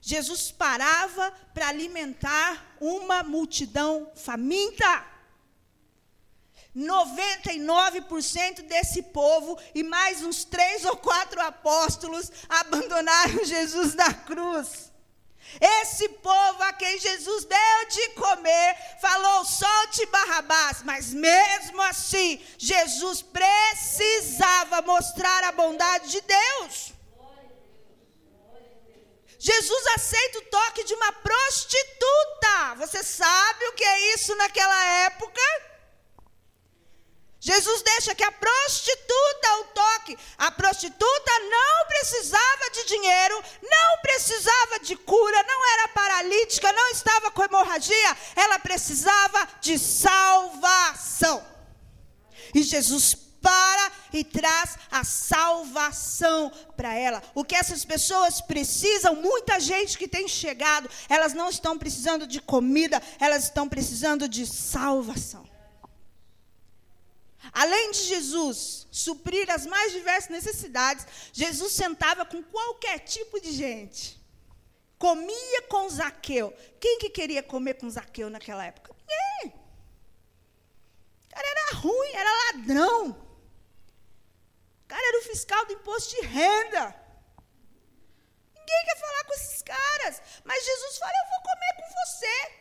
[0.00, 5.06] Jesus parava para alimentar uma multidão faminta.
[6.76, 14.89] 99% desse povo e mais uns três ou quatro apóstolos abandonaram Jesus na cruz.
[15.60, 20.82] Esse povo a quem Jesus deu de comer falou: solte Barrabás.
[20.82, 26.92] Mas mesmo assim, Jesus precisava mostrar a bondade de Deus.
[29.38, 32.74] Jesus aceita o toque de uma prostituta.
[32.76, 35.40] Você sabe o que é isso naquela época?
[37.40, 40.18] Jesus deixa que a prostituta o toque.
[40.36, 47.30] A prostituta não precisava de dinheiro, não precisava de cura, não era paralítica, não estava
[47.30, 51.42] com hemorragia, ela precisava de salvação.
[52.54, 57.22] E Jesus para e traz a salvação para ela.
[57.34, 62.38] O que essas pessoas precisam, muita gente que tem chegado, elas não estão precisando de
[62.38, 65.49] comida, elas estão precisando de salvação.
[67.52, 74.20] Além de Jesus suprir as mais diversas necessidades, Jesus sentava com qualquer tipo de gente.
[74.98, 76.52] Comia com Zaqueu.
[76.78, 78.94] Quem que queria comer com Zaqueu naquela época?
[79.00, 79.58] Ninguém.
[81.24, 83.10] O cara era ruim, era ladrão.
[84.84, 86.94] O cara era o fiscal do imposto de renda.
[88.54, 90.22] Ninguém quer falar com esses caras.
[90.44, 92.59] Mas Jesus fala: Eu vou comer com você.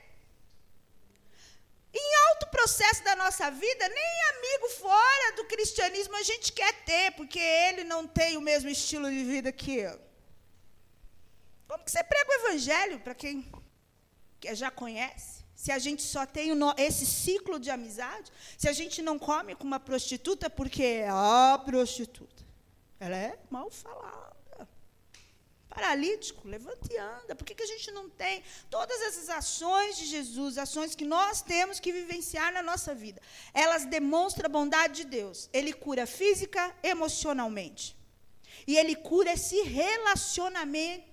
[1.94, 7.12] Em alto processo da nossa vida, nem amigo fora do cristianismo a gente quer ter,
[7.12, 10.00] porque ele não tem o mesmo estilo de vida que eu.
[11.68, 13.52] Como que você prega o evangelho para quem
[14.54, 15.44] já conhece?
[15.56, 19.66] Se a gente só tem esse ciclo de amizade, se a gente não come com
[19.66, 22.44] uma prostituta porque é a prostituta,
[23.00, 24.29] ela é mal falada.
[25.80, 27.34] Paralítico, levanta e anda.
[27.34, 31.42] Por que, que a gente não tem todas essas ações de Jesus, ações que nós
[31.42, 33.22] temos que vivenciar na nossa vida?
[33.54, 35.50] Elas demonstram a bondade de Deus.
[35.54, 37.96] Ele cura física, emocionalmente.
[38.68, 39.62] E ele cura se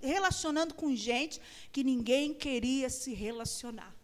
[0.02, 3.94] relacionando com gente que ninguém queria se relacionar.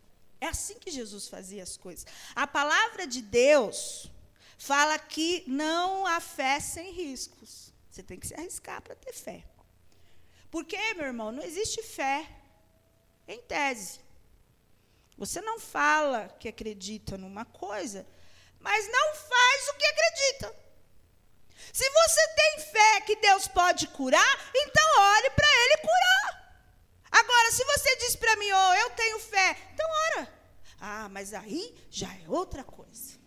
[0.40, 2.06] É assim que Jesus fazia as coisas.
[2.36, 4.08] A palavra de Deus
[4.56, 7.72] fala que não há fé sem riscos.
[7.90, 9.44] Você tem que se arriscar para ter fé.
[10.52, 12.28] Porque, meu irmão, não existe fé
[13.26, 14.00] em tese.
[15.16, 18.06] Você não fala que acredita numa coisa,
[18.60, 20.54] mas não faz o que acredita.
[21.72, 26.60] Se você tem fé que Deus pode curar, então ore para Ele curar.
[27.10, 30.34] Agora, se você diz para mim, oh, eu tenho fé, então ora.
[30.78, 33.18] Ah, mas aí já é outra coisa.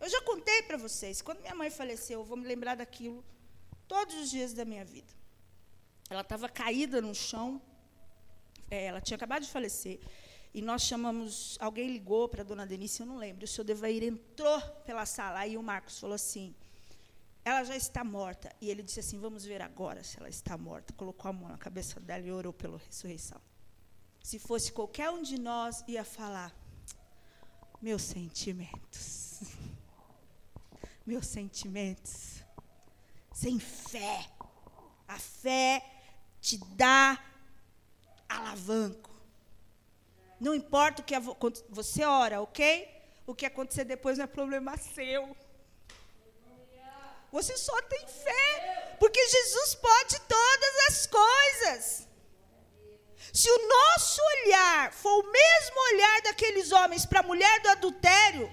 [0.00, 3.24] Eu já contei para vocês, quando minha mãe faleceu, eu vou me lembrar daquilo
[3.86, 5.14] todos os dias da minha vida.
[6.08, 7.60] Ela estava caída no chão,
[8.70, 10.00] é, ela tinha acabado de falecer.
[10.54, 14.02] E nós chamamos, alguém ligou para a dona Denise, eu não lembro, o senhor Devair
[14.02, 16.54] entrou pela sala, aí o Marcos falou assim,
[17.46, 18.52] ela já está morta.
[18.60, 20.92] E ele disse assim: Vamos ver agora se ela está morta.
[20.94, 23.40] Colocou a mão na cabeça dela e orou pela ressurreição.
[24.20, 26.52] Se fosse qualquer um de nós, ia falar:
[27.80, 29.42] Meus sentimentos.
[31.06, 32.42] Meus sentimentos.
[33.32, 34.28] Sem fé.
[35.06, 35.95] A fé
[36.46, 37.18] te dá
[38.28, 39.10] alavanco.
[40.38, 41.14] Não importa o que
[41.68, 42.88] você ora, ok?
[43.26, 45.36] O que acontecer depois não é problema seu.
[47.32, 52.08] Você só tem fé, porque Jesus pode todas as coisas.
[53.32, 58.48] Se o nosso olhar for o mesmo olhar daqueles homens para a mulher do adultério,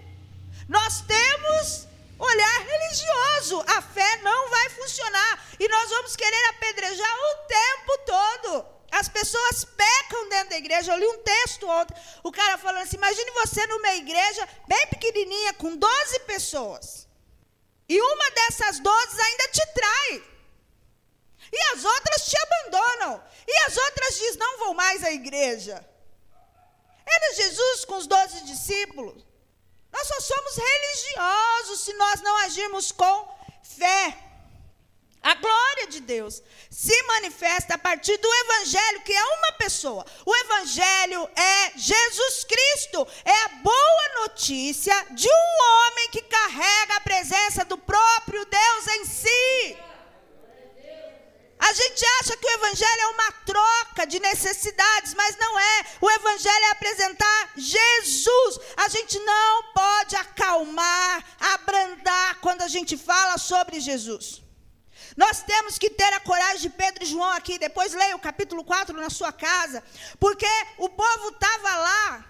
[0.68, 1.88] nós temos
[2.24, 3.64] olhar religioso.
[3.68, 5.46] A fé não vai funcionar.
[5.60, 8.66] E nós vamos querer apedrejar o tempo todo.
[8.92, 10.92] As pessoas pecam dentro da igreja.
[10.92, 15.54] Eu li um texto ontem, o cara falando assim: imagine você numa igreja bem pequenininha,
[15.54, 17.08] com 12 pessoas.
[17.90, 20.24] E uma dessas dozes ainda te trai.
[21.52, 23.24] E as outras te abandonam.
[23.48, 25.84] E as outras diz: não vou mais à igreja.
[27.06, 29.33] Era Jesus com os doze discípulos.
[29.94, 34.18] Nós só somos religiosos se nós não agirmos com fé.
[35.22, 40.06] A glória de Deus se manifesta a partir do Evangelho, que é uma pessoa.
[40.26, 47.02] O Evangelho é Jesus Cristo, é a boa notícia de um homem que carrega a
[47.02, 49.78] presença do próprio Deus em si.
[51.68, 55.86] A gente acha que o Evangelho é uma troca de necessidades, mas não é.
[56.02, 58.60] O Evangelho é apresentar Jesus.
[58.76, 61.24] A gente não pode acalmar,
[61.56, 64.42] abrandar quando a gente fala sobre Jesus.
[65.16, 67.58] Nós temos que ter a coragem de Pedro e João aqui.
[67.58, 69.82] Depois leia o capítulo 4 na sua casa.
[70.20, 72.26] Porque o povo estava lá.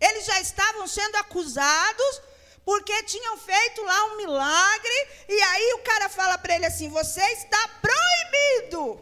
[0.00, 2.22] Eles já estavam sendo acusados
[2.66, 4.98] porque tinham feito lá um milagre.
[5.28, 9.00] E aí o cara fala para ele assim: Você está proibido.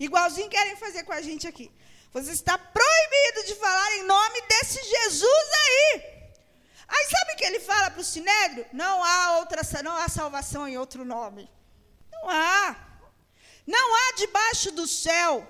[0.00, 1.70] Igualzinho querem fazer com a gente aqui.
[2.10, 6.18] Você está proibido de falar em nome desse Jesus aí.
[6.88, 8.64] Aí sabe o que ele fala para o Sinédrio?
[8.72, 11.50] Não há outra, não há salvação em outro nome.
[12.10, 12.76] Não há.
[13.66, 15.46] Não há debaixo do céu.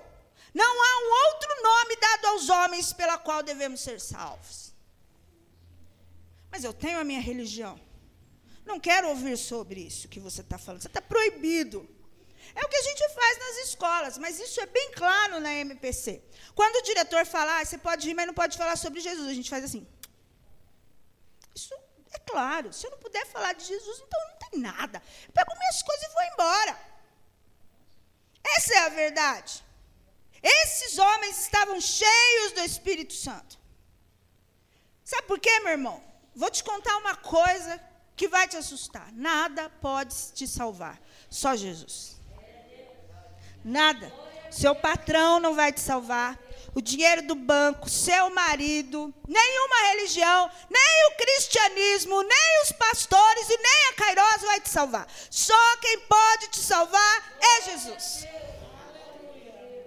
[0.53, 4.68] Não há um outro nome dado aos homens pela qual devemos ser salvos.
[6.51, 7.79] Mas eu tenho a minha religião.
[8.65, 10.81] Não quero ouvir sobre isso que você está falando.
[10.81, 11.87] Você está proibido.
[12.55, 16.23] É o que a gente faz nas escolas, mas isso é bem claro na MPC.
[16.55, 19.33] Quando o diretor falar, ah, você pode ir, mas não pode falar sobre Jesus, a
[19.33, 19.87] gente faz assim.
[21.53, 21.73] Isso
[22.11, 22.71] é claro.
[22.73, 25.01] Se eu não puder falar de Jesus, então não tem nada.
[25.27, 26.79] Eu pego minhas coisas e vou embora.
[28.57, 29.63] Essa é a verdade.
[30.41, 33.59] Esses homens estavam cheios do Espírito Santo.
[35.03, 36.08] Sabe por quê, meu irmão?
[36.35, 37.79] Vou te contar uma coisa
[38.15, 39.11] que vai te assustar.
[39.13, 42.19] Nada pode te salvar, só Jesus.
[43.63, 44.11] Nada.
[44.51, 46.37] Seu patrão não vai te salvar
[46.73, 53.57] o dinheiro do banco, seu marido, nenhuma religião, nem o cristianismo, nem os pastores e
[53.57, 55.07] nem a Kairos vai te salvar.
[55.29, 58.25] Só quem pode te salvar é Jesus.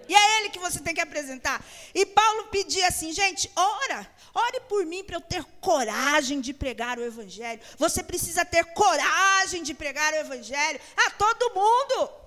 [0.08, 1.64] E é Ele que você tem que apresentar.
[1.94, 6.98] E Paulo pedia assim, gente, ora, ore por mim para eu ter coragem de pregar
[6.98, 7.60] o Evangelho.
[7.78, 12.22] Você precisa ter coragem de pregar o Evangelho a todo mundo.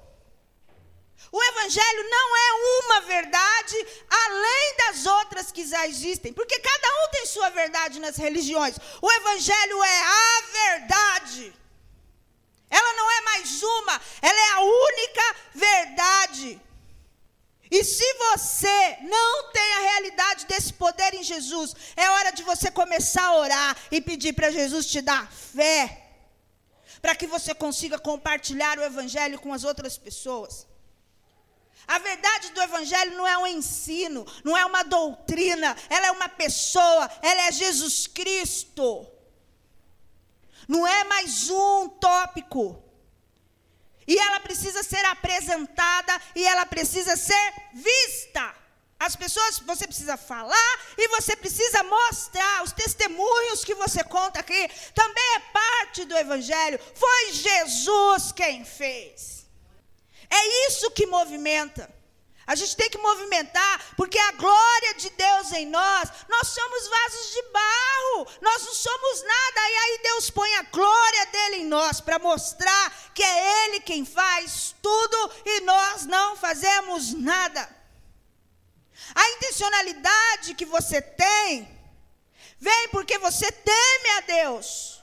[1.32, 2.52] O Evangelho não é
[2.84, 8.16] uma verdade além das outras que já existem, porque cada um tem sua verdade nas
[8.16, 8.78] religiões.
[9.02, 11.54] O Evangelho é a verdade.
[12.70, 16.62] Ela não é mais uma, ela é a única verdade.
[17.78, 22.72] E se você não tem a realidade desse poder em Jesus, é hora de você
[22.72, 25.82] começar a orar e pedir para Jesus te dar fé,
[27.02, 30.66] para que você consiga compartilhar o Evangelho com as outras pessoas.
[31.86, 36.30] A verdade do Evangelho não é um ensino, não é uma doutrina, ela é uma
[36.30, 39.06] pessoa, ela é Jesus Cristo.
[40.66, 42.85] Não é mais um tópico.
[44.08, 48.54] E ela precisa ser apresentada e ela precisa ser vista.
[49.00, 52.64] As pessoas, você precisa falar e você precisa mostrar.
[52.64, 56.80] Os testemunhos que você conta aqui também é parte do Evangelho.
[56.94, 59.46] Foi Jesus quem fez.
[60.30, 61.94] É isso que movimenta.
[62.48, 67.32] A gente tem que movimentar, porque a glória de Deus em nós, nós somos vasos
[67.32, 72.00] de barro, nós não somos nada, e aí Deus põe a glória dele em nós
[72.00, 77.68] para mostrar que é Ele quem faz tudo e nós não fazemos nada.
[79.14, 81.68] A intencionalidade que você tem,
[82.60, 85.02] vem porque você teme a Deus,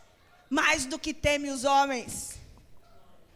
[0.49, 2.33] mais do que teme os homens.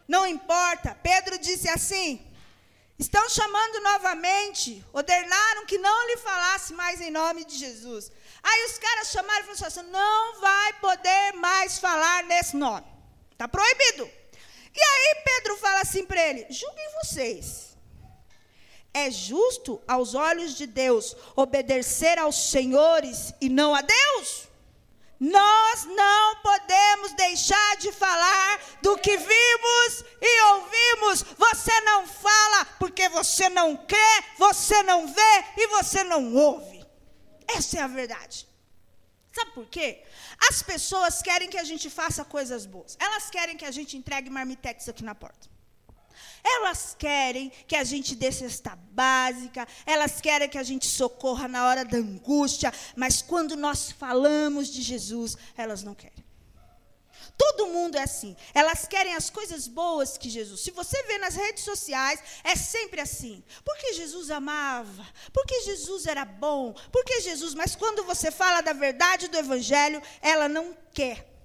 [0.07, 2.25] Não importa, Pedro disse assim:
[2.99, 8.11] Estão chamando novamente, ordenaram que não lhe falasse mais em nome de Jesus.
[8.41, 12.87] Aí os caras chamaram e falaram assim: não vai poder mais falar nesse nome.
[13.31, 14.09] Está proibido.
[14.75, 17.77] E aí Pedro fala assim para ele: julguem vocês.
[18.91, 24.46] É justo aos olhos de Deus obedecer aos senhores e não a Deus?
[25.19, 31.23] Nós não podemos deixar de falar do que vimos e ouvimos.
[31.37, 36.85] Você não fala porque você não crê, você não vê e você não ouve.
[37.47, 38.47] Essa é a verdade.
[39.33, 40.03] Sabe por quê?
[40.49, 42.95] As pessoas querem que a gente faça coisas boas.
[42.99, 45.56] Elas querem que a gente entregue marmitex aqui na porta.
[46.43, 51.65] Elas querem que a gente dê cesta básica, elas querem que a gente socorra na
[51.67, 56.27] hora da angústia, mas quando nós falamos de Jesus, elas não querem.
[57.37, 58.35] Todo mundo é assim.
[58.53, 60.61] Elas querem as coisas boas que Jesus.
[60.61, 63.43] Se você vê nas redes sociais, é sempre assim.
[63.63, 67.53] Porque Jesus amava, porque Jesus era bom, porque Jesus.
[67.53, 71.36] Mas quando você fala da verdade do Evangelho, ela não quer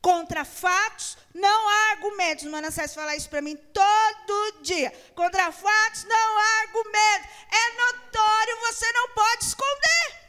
[0.00, 2.44] contra fatos, não há argumentos.
[2.44, 4.90] Manassés fala isso para mim todo dia.
[5.14, 7.28] Contra fatos, não há argumentos.
[7.52, 10.26] É notório, você não pode esconder.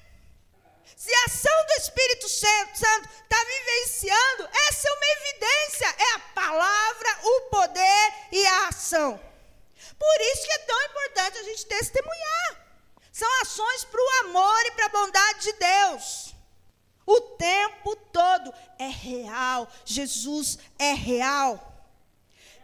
[0.96, 5.96] Se a ação do Espírito Santo está vivenciando, essa é uma evidência.
[5.98, 9.18] É a palavra, o poder e a ação.
[9.98, 12.68] Por isso que é tão importante a gente testemunhar.
[13.12, 16.27] São ações para o amor e para a bondade de Deus.
[17.08, 19.68] O tempo todo é real.
[19.86, 21.74] Jesus é real.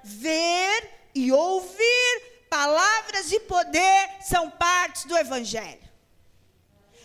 [0.03, 5.81] Ver e ouvir palavras e poder são partes do Evangelho.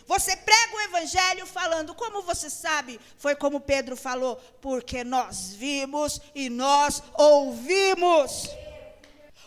[0.05, 6.21] Você prega o Evangelho falando, como você sabe, foi como Pedro falou, porque nós vimos
[6.35, 8.49] e nós ouvimos.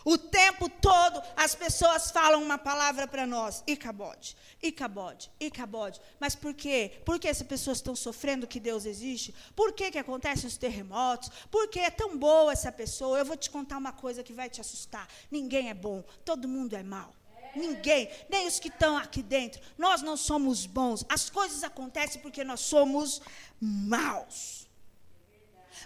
[0.04, 6.00] O tempo todo as pessoas falam uma palavra para nós, Icabode, Icabode, Icabode.
[6.18, 7.00] Mas por quê?
[7.04, 9.34] Por que essas pessoas estão sofrendo que Deus existe?
[9.54, 11.30] Por que, que acontecem os terremotos?
[11.50, 13.18] Por que é tão boa essa pessoa?
[13.18, 15.08] Eu vou te contar uma coisa que vai te assustar.
[15.30, 17.14] Ninguém é bom, todo mundo é mau.
[17.54, 19.60] Ninguém, nem os que estão aqui dentro.
[19.76, 21.04] Nós não somos bons.
[21.08, 23.20] As coisas acontecem porque nós somos
[23.60, 24.61] maus.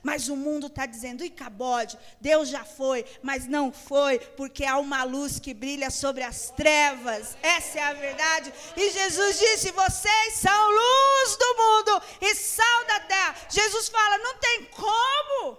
[0.03, 4.79] Mas o mundo está dizendo, e cabode, Deus já foi, mas não foi, porque há
[4.79, 7.37] uma luz que brilha sobre as trevas.
[7.43, 8.53] Essa é a verdade.
[8.77, 13.37] E Jesus disse: vocês são luz do mundo e sal da terra.
[13.49, 15.59] Jesus fala: não tem como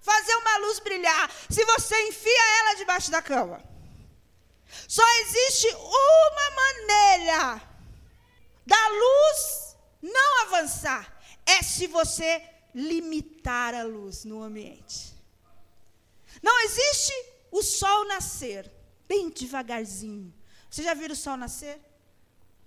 [0.00, 3.62] fazer uma luz brilhar se você enfia ela debaixo da cama.
[4.88, 7.62] Só existe uma maneira
[8.66, 11.16] da luz não avançar:
[11.46, 12.42] é se você
[12.74, 15.14] limitar a luz no ambiente.
[16.42, 17.12] Não existe
[17.50, 18.70] o sol nascer
[19.08, 20.32] bem devagarzinho.
[20.68, 21.80] Você já viu o sol nascer?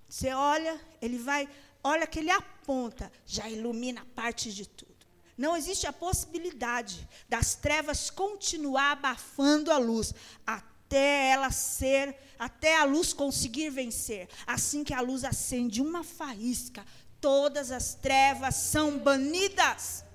[0.08, 1.50] Você olha, ele vai,
[1.84, 4.96] olha que ele aponta, já ilumina parte de tudo.
[5.38, 10.14] Não existe a possibilidade das trevas continuar abafando a luz
[10.46, 14.30] até ela ser, até a luz conseguir vencer.
[14.48, 16.84] Assim que a luz acende uma faísca,
[17.22, 20.06] todas as trevas são banidas.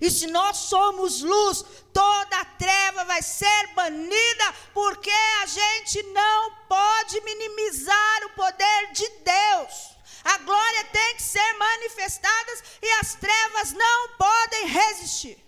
[0.00, 5.10] E se nós somos luz, toda a treva vai ser banida, porque
[5.42, 9.94] a gente não pode minimizar o poder de Deus.
[10.24, 12.52] A glória tem que ser manifestada
[12.82, 15.43] e as trevas não podem resistir.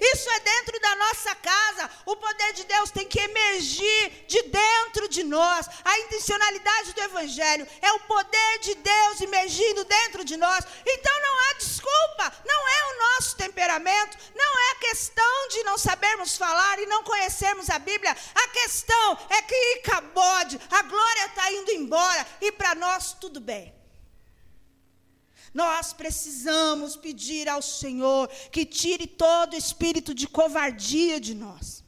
[0.00, 1.90] Isso é dentro da nossa casa.
[2.06, 5.66] O poder de Deus tem que emergir de dentro de nós.
[5.84, 10.64] A intencionalidade do Evangelho é o poder de Deus emergindo dentro de nós.
[10.86, 15.78] Então não há desculpa, não é o nosso temperamento, não é a questão de não
[15.78, 18.16] sabermos falar e não conhecermos a Bíblia.
[18.34, 23.77] A questão é que Icabode, a glória está indo embora e para nós tudo bem.
[25.52, 31.84] Nós precisamos pedir ao Senhor que tire todo espírito de covardia de nós.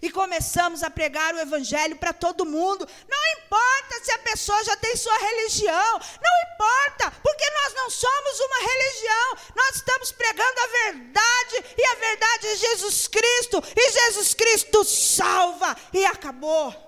[0.00, 2.88] E começamos a pregar o Evangelho para todo mundo.
[3.08, 6.00] Não importa se a pessoa já tem sua religião.
[6.22, 9.38] Não importa, porque nós não somos uma religião.
[9.56, 11.64] Nós estamos pregando a verdade.
[11.76, 13.62] E a verdade é Jesus Cristo.
[13.76, 15.76] E Jesus Cristo salva.
[15.92, 16.87] E acabou.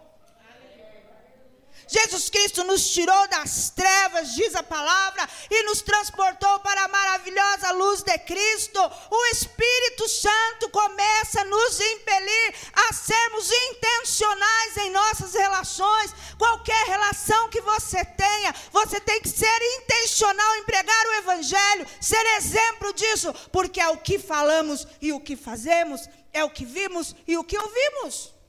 [1.91, 7.73] Jesus Cristo nos tirou das trevas, diz a palavra, e nos transportou para a maravilhosa
[7.73, 8.81] luz de Cristo.
[9.11, 16.15] O Espírito Santo começa a nos impelir a sermos intencionais em nossas relações.
[16.39, 22.25] Qualquer relação que você tenha, você tem que ser intencional em pregar o Evangelho, ser
[22.37, 27.17] exemplo disso, porque é o que falamos e o que fazemos, é o que vimos
[27.27, 28.40] e o que ouvimos.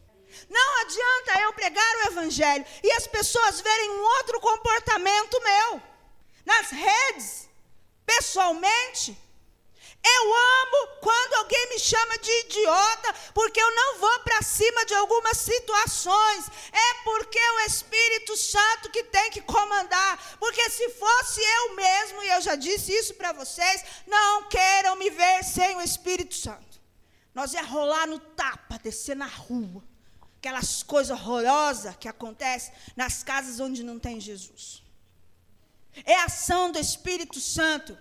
[0.52, 5.82] Não adianta eu pregar o evangelho e as pessoas verem um outro comportamento meu.
[6.46, 7.48] Nas redes,
[8.06, 9.18] pessoalmente,
[10.04, 14.94] eu amo quando alguém me chama de idiota, porque eu não vou para cima de
[14.94, 16.50] algumas situações.
[16.74, 20.38] É porque é o Espírito Santo que tem que comandar.
[20.38, 25.10] Porque se fosse eu mesmo, e eu já disse isso para vocês, não queiram me
[25.10, 26.82] ver sem o Espírito Santo.
[27.34, 29.91] Nós ia rolar no tapa, descer na rua
[30.42, 34.82] aquelas coisas horrorosas que acontecem nas casas onde não tem Jesus.
[36.04, 37.96] É ação do Espírito Santo.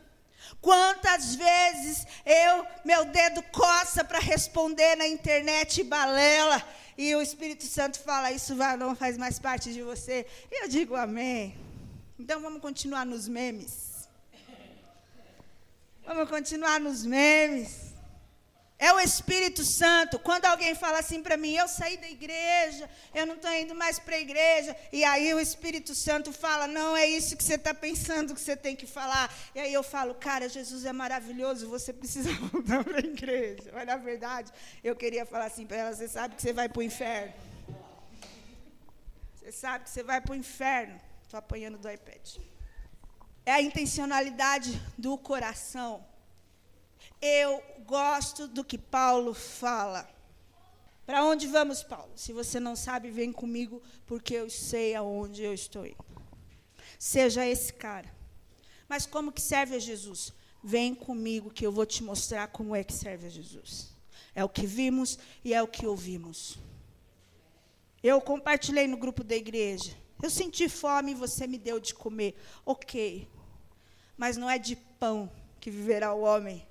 [0.59, 6.67] Quantas vezes eu, meu dedo coça para responder na internet balela,
[6.97, 10.27] e o Espírito Santo fala, isso não faz mais parte de você.
[10.51, 11.55] E eu digo amém.
[12.19, 14.09] Então vamos continuar nos memes.
[16.07, 17.90] Vamos continuar nos memes.
[18.81, 20.19] É o Espírito Santo.
[20.19, 23.99] Quando alguém fala assim para mim, eu saí da igreja, eu não estou indo mais
[23.99, 27.75] para a igreja, e aí o Espírito Santo fala, não é isso que você está
[27.75, 29.31] pensando que você tem que falar.
[29.55, 33.71] E aí eu falo, cara, Jesus é maravilhoso, você precisa voltar para a igreja.
[33.71, 34.51] Mas na verdade,
[34.83, 37.35] eu queria falar assim para ela, você sabe que você vai para o inferno.
[39.35, 40.99] Você sabe que você vai para o inferno.
[41.23, 42.39] Estou apanhando do iPad.
[43.45, 46.09] É a intencionalidade do coração
[47.21, 50.09] eu gosto do que Paulo fala.
[51.05, 52.13] Para onde vamos, Paulo?
[52.17, 56.05] Se você não sabe, vem comigo, porque eu sei aonde eu estou indo.
[56.99, 58.15] Seja esse cara.
[58.89, 60.33] Mas como que serve a Jesus?
[60.63, 63.97] Vem comigo que eu vou te mostrar como é que serve a Jesus.
[64.35, 66.59] É o que vimos e é o que ouvimos.
[68.03, 69.97] Eu compartilhei no grupo da igreja.
[70.23, 72.35] Eu senti fome e você me deu de comer.
[72.65, 73.29] Ok.
[74.17, 76.67] Mas não é de pão que viverá o homem,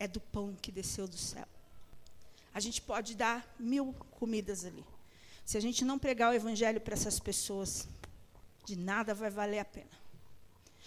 [0.00, 1.46] é do pão que desceu do céu.
[2.52, 4.84] A gente pode dar mil comidas ali.
[5.44, 7.86] Se a gente não pregar o evangelho para essas pessoas,
[8.64, 10.00] de nada vai valer a pena.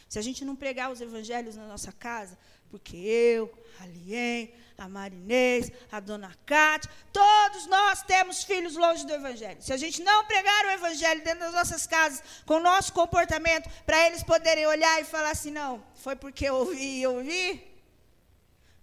[0.09, 2.37] Se a gente não pregar os evangelhos na nossa casa,
[2.69, 9.13] porque eu, a Lien, a Marinês, a dona Cátia, todos nós temos filhos longe do
[9.13, 9.61] evangelho.
[9.61, 13.69] Se a gente não pregar o evangelho dentro das nossas casas, com o nosso comportamento,
[13.85, 17.72] para eles poderem olhar e falar assim, não, foi porque eu ouvi e ouvi,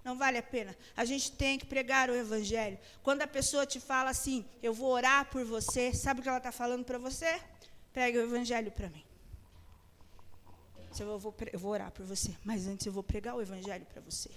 [0.04, 0.76] não vale a pena.
[0.96, 2.78] A gente tem que pregar o Evangelho.
[3.02, 6.38] Quando a pessoa te fala assim, eu vou orar por você, sabe o que ela
[6.38, 7.40] está falando para você?
[7.92, 9.04] Pregue o Evangelho para mim.
[10.98, 14.00] Eu vou, eu vou orar por você, mas antes eu vou pregar o Evangelho para
[14.02, 14.30] você.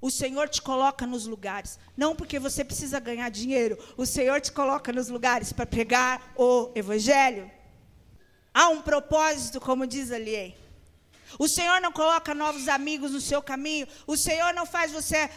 [0.00, 4.52] O Senhor te coloca nos lugares, não porque você precisa ganhar dinheiro, o Senhor te
[4.52, 7.50] coloca nos lugares para pregar o Evangelho.
[8.52, 10.54] Há um propósito, como diz ali.
[11.38, 13.86] O Senhor não coloca novos amigos no seu caminho.
[14.06, 15.28] O Senhor não faz você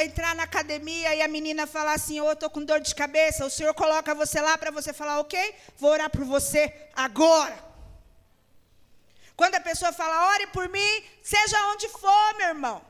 [0.00, 3.46] entrar na academia e a menina falar assim: oh, eu estou com dor de cabeça.
[3.46, 7.64] O Senhor coloca você lá para você falar: ok, vou orar por você agora.
[9.36, 12.82] Quando a pessoa fala: ore por mim, seja onde for, meu irmão.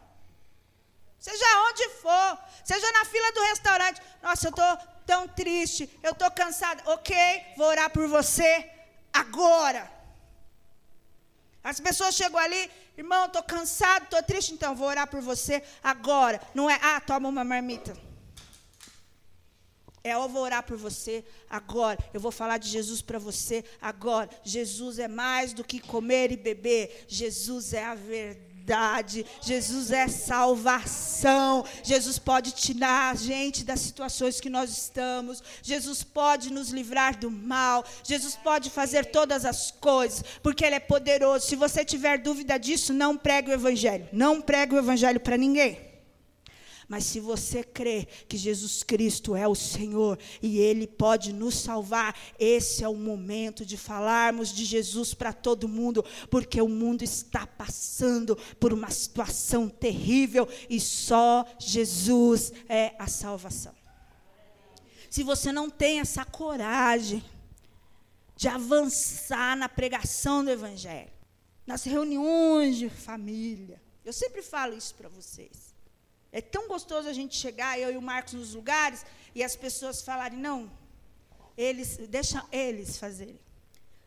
[1.18, 2.38] Seja onde for.
[2.64, 4.02] Seja na fila do restaurante.
[4.22, 5.90] Nossa, eu estou tão triste.
[6.02, 6.82] Eu estou cansada.
[6.86, 7.16] Ok,
[7.56, 8.70] vou orar por você
[9.12, 9.95] agora.
[11.66, 16.40] As pessoas chegam ali, irmão, estou cansado, estou triste, então vou orar por você agora.
[16.54, 17.92] Não é, ah, toma uma marmita.
[20.04, 21.98] É, eu vou orar por você agora.
[22.14, 24.30] Eu vou falar de Jesus para você agora.
[24.44, 27.04] Jesus é mais do que comer e beber.
[27.08, 28.55] Jesus é a verdade
[29.40, 31.64] Jesus é salvação.
[31.82, 35.42] Jesus pode tirar a gente das situações que nós estamos.
[35.62, 37.84] Jesus pode nos livrar do mal.
[38.02, 41.46] Jesus pode fazer todas as coisas, porque Ele é poderoso.
[41.46, 44.08] Se você tiver dúvida disso, não pregue o Evangelho.
[44.12, 45.95] Não pregue o Evangelho para ninguém.
[46.88, 52.16] Mas se você crê que Jesus Cristo é o Senhor e Ele pode nos salvar,
[52.38, 57.44] esse é o momento de falarmos de Jesus para todo mundo, porque o mundo está
[57.46, 63.74] passando por uma situação terrível e só Jesus é a salvação.
[65.10, 67.24] Se você não tem essa coragem
[68.36, 71.10] de avançar na pregação do Evangelho,
[71.66, 75.65] nas reuniões de família, eu sempre falo isso para vocês.
[76.36, 80.02] É tão gostoso a gente chegar, eu e o Marcos, nos lugares, e as pessoas
[80.02, 80.70] falarem, não,
[81.56, 83.40] eles, deixa eles fazerem.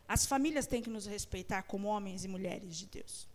[0.07, 3.27] As famílias têm que nos respeitar como homens e mulheres de Deus.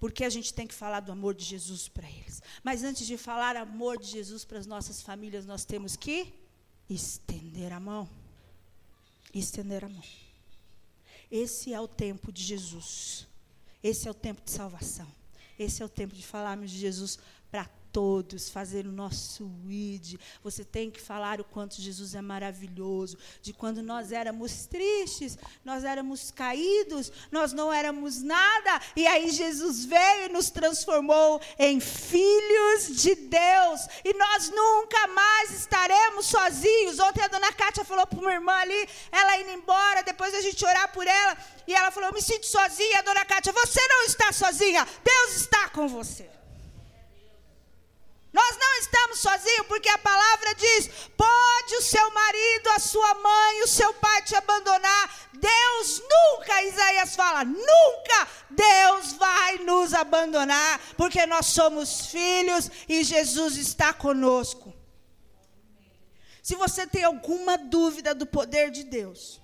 [0.00, 2.42] Porque a gente tem que falar do amor de Jesus para eles.
[2.62, 6.32] Mas antes de falar amor de Jesus para as nossas famílias, nós temos que
[6.88, 8.08] estender a mão.
[9.34, 10.04] Estender a mão.
[11.30, 13.28] Esse é o tempo de Jesus.
[13.82, 15.12] Esse é o tempo de salvação.
[15.58, 17.18] Esse é o tempo de falarmos de Jesus
[17.50, 20.16] para todos, fazer o nosso id.
[20.42, 25.84] Você tem que falar o quanto Jesus é maravilhoso, de quando nós éramos tristes, nós
[25.84, 33.00] éramos caídos, nós não éramos nada, e aí Jesus veio e nos transformou em filhos
[33.00, 36.98] de Deus, e nós nunca mais estaremos sozinhos.
[36.98, 40.64] Ontem a dona Kátia falou para uma irmã ali, ela indo embora, depois a gente
[40.66, 44.32] orar por ela, e ela falou: Eu me sinto sozinha, dona Kátia, você não está
[44.32, 46.28] sozinha, Deus está com você.
[48.34, 53.62] Nós não estamos sozinhos, porque a palavra diz: pode o seu marido, a sua mãe,
[53.62, 55.30] o seu pai te abandonar.
[55.34, 63.56] Deus nunca, Isaías fala, nunca Deus vai nos abandonar, porque nós somos filhos e Jesus
[63.56, 64.74] está conosco.
[66.42, 69.40] Se você tem alguma dúvida do poder de Deus,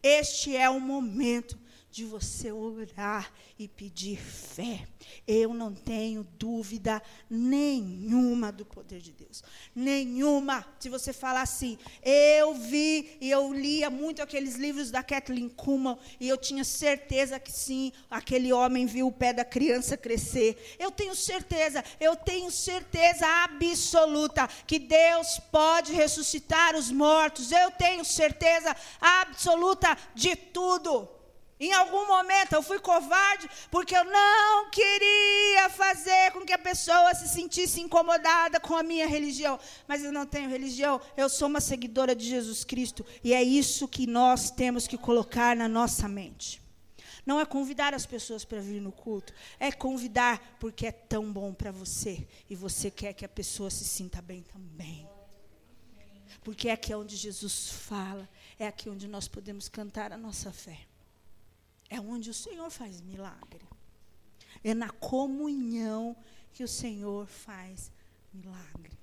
[0.00, 1.58] este é o momento
[1.90, 4.86] de você orar e pedir fé.
[5.26, 9.42] Eu não tenho dúvida nenhuma do poder de Deus.
[9.74, 10.64] Nenhuma.
[10.78, 15.98] Se você falar assim, eu vi e eu lia muito aqueles livros da Kathleen Kuhlman
[16.20, 20.76] e eu tinha certeza que sim, aquele homem viu o pé da criança crescer.
[20.78, 27.50] Eu tenho certeza, eu tenho certeza absoluta que Deus pode ressuscitar os mortos.
[27.50, 31.19] Eu tenho certeza absoluta de tudo.
[31.60, 37.14] Em algum momento eu fui covarde porque eu não queria fazer com que a pessoa
[37.14, 39.60] se sentisse incomodada com a minha religião.
[39.86, 43.86] Mas eu não tenho religião, eu sou uma seguidora de Jesus Cristo e é isso
[43.86, 46.62] que nós temos que colocar na nossa mente.
[47.26, 51.52] Não é convidar as pessoas para vir no culto, é convidar porque é tão bom
[51.52, 55.06] para você e você quer que a pessoa se sinta bem também.
[56.42, 58.26] Porque é aqui onde Jesus fala,
[58.58, 60.89] é aqui onde nós podemos cantar a nossa fé.
[61.90, 63.66] É onde o Senhor faz milagre.
[64.62, 66.16] É na comunhão
[66.52, 67.90] que o Senhor faz
[68.32, 68.96] milagre.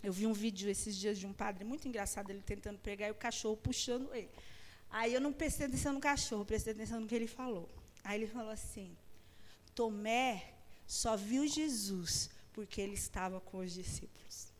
[0.00, 3.12] Eu vi um vídeo esses dias de um padre muito engraçado, ele tentando pregar e
[3.12, 4.30] o cachorro puxando ele.
[4.90, 7.68] Aí eu não prestei atenção no cachorro, prestei atenção no que ele falou.
[8.04, 8.96] Aí ele falou assim:
[9.74, 10.54] Tomé
[10.86, 14.52] só viu Jesus porque ele estava com os discípulos.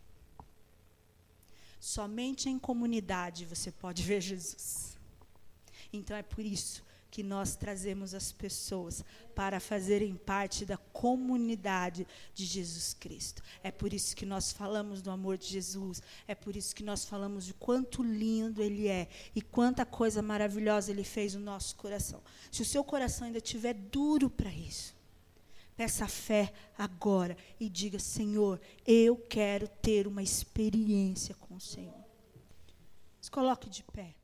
[1.81, 4.99] Somente em comunidade você pode ver Jesus.
[5.93, 9.05] Então é por isso que nós trazemos as pessoas
[9.35, 13.43] para fazerem parte da comunidade de Jesus Cristo.
[13.63, 17.05] É por isso que nós falamos do amor de Jesus, é por isso que nós
[17.05, 22.23] falamos de quanto lindo ele é e quanta coisa maravilhosa ele fez no nosso coração.
[22.51, 24.95] Se o seu coração ainda estiver duro para isso,
[25.77, 32.05] peça fé agora e diga: Senhor, eu quero ter uma experiência com o Senhor.
[33.21, 34.18] Se coloque de pé.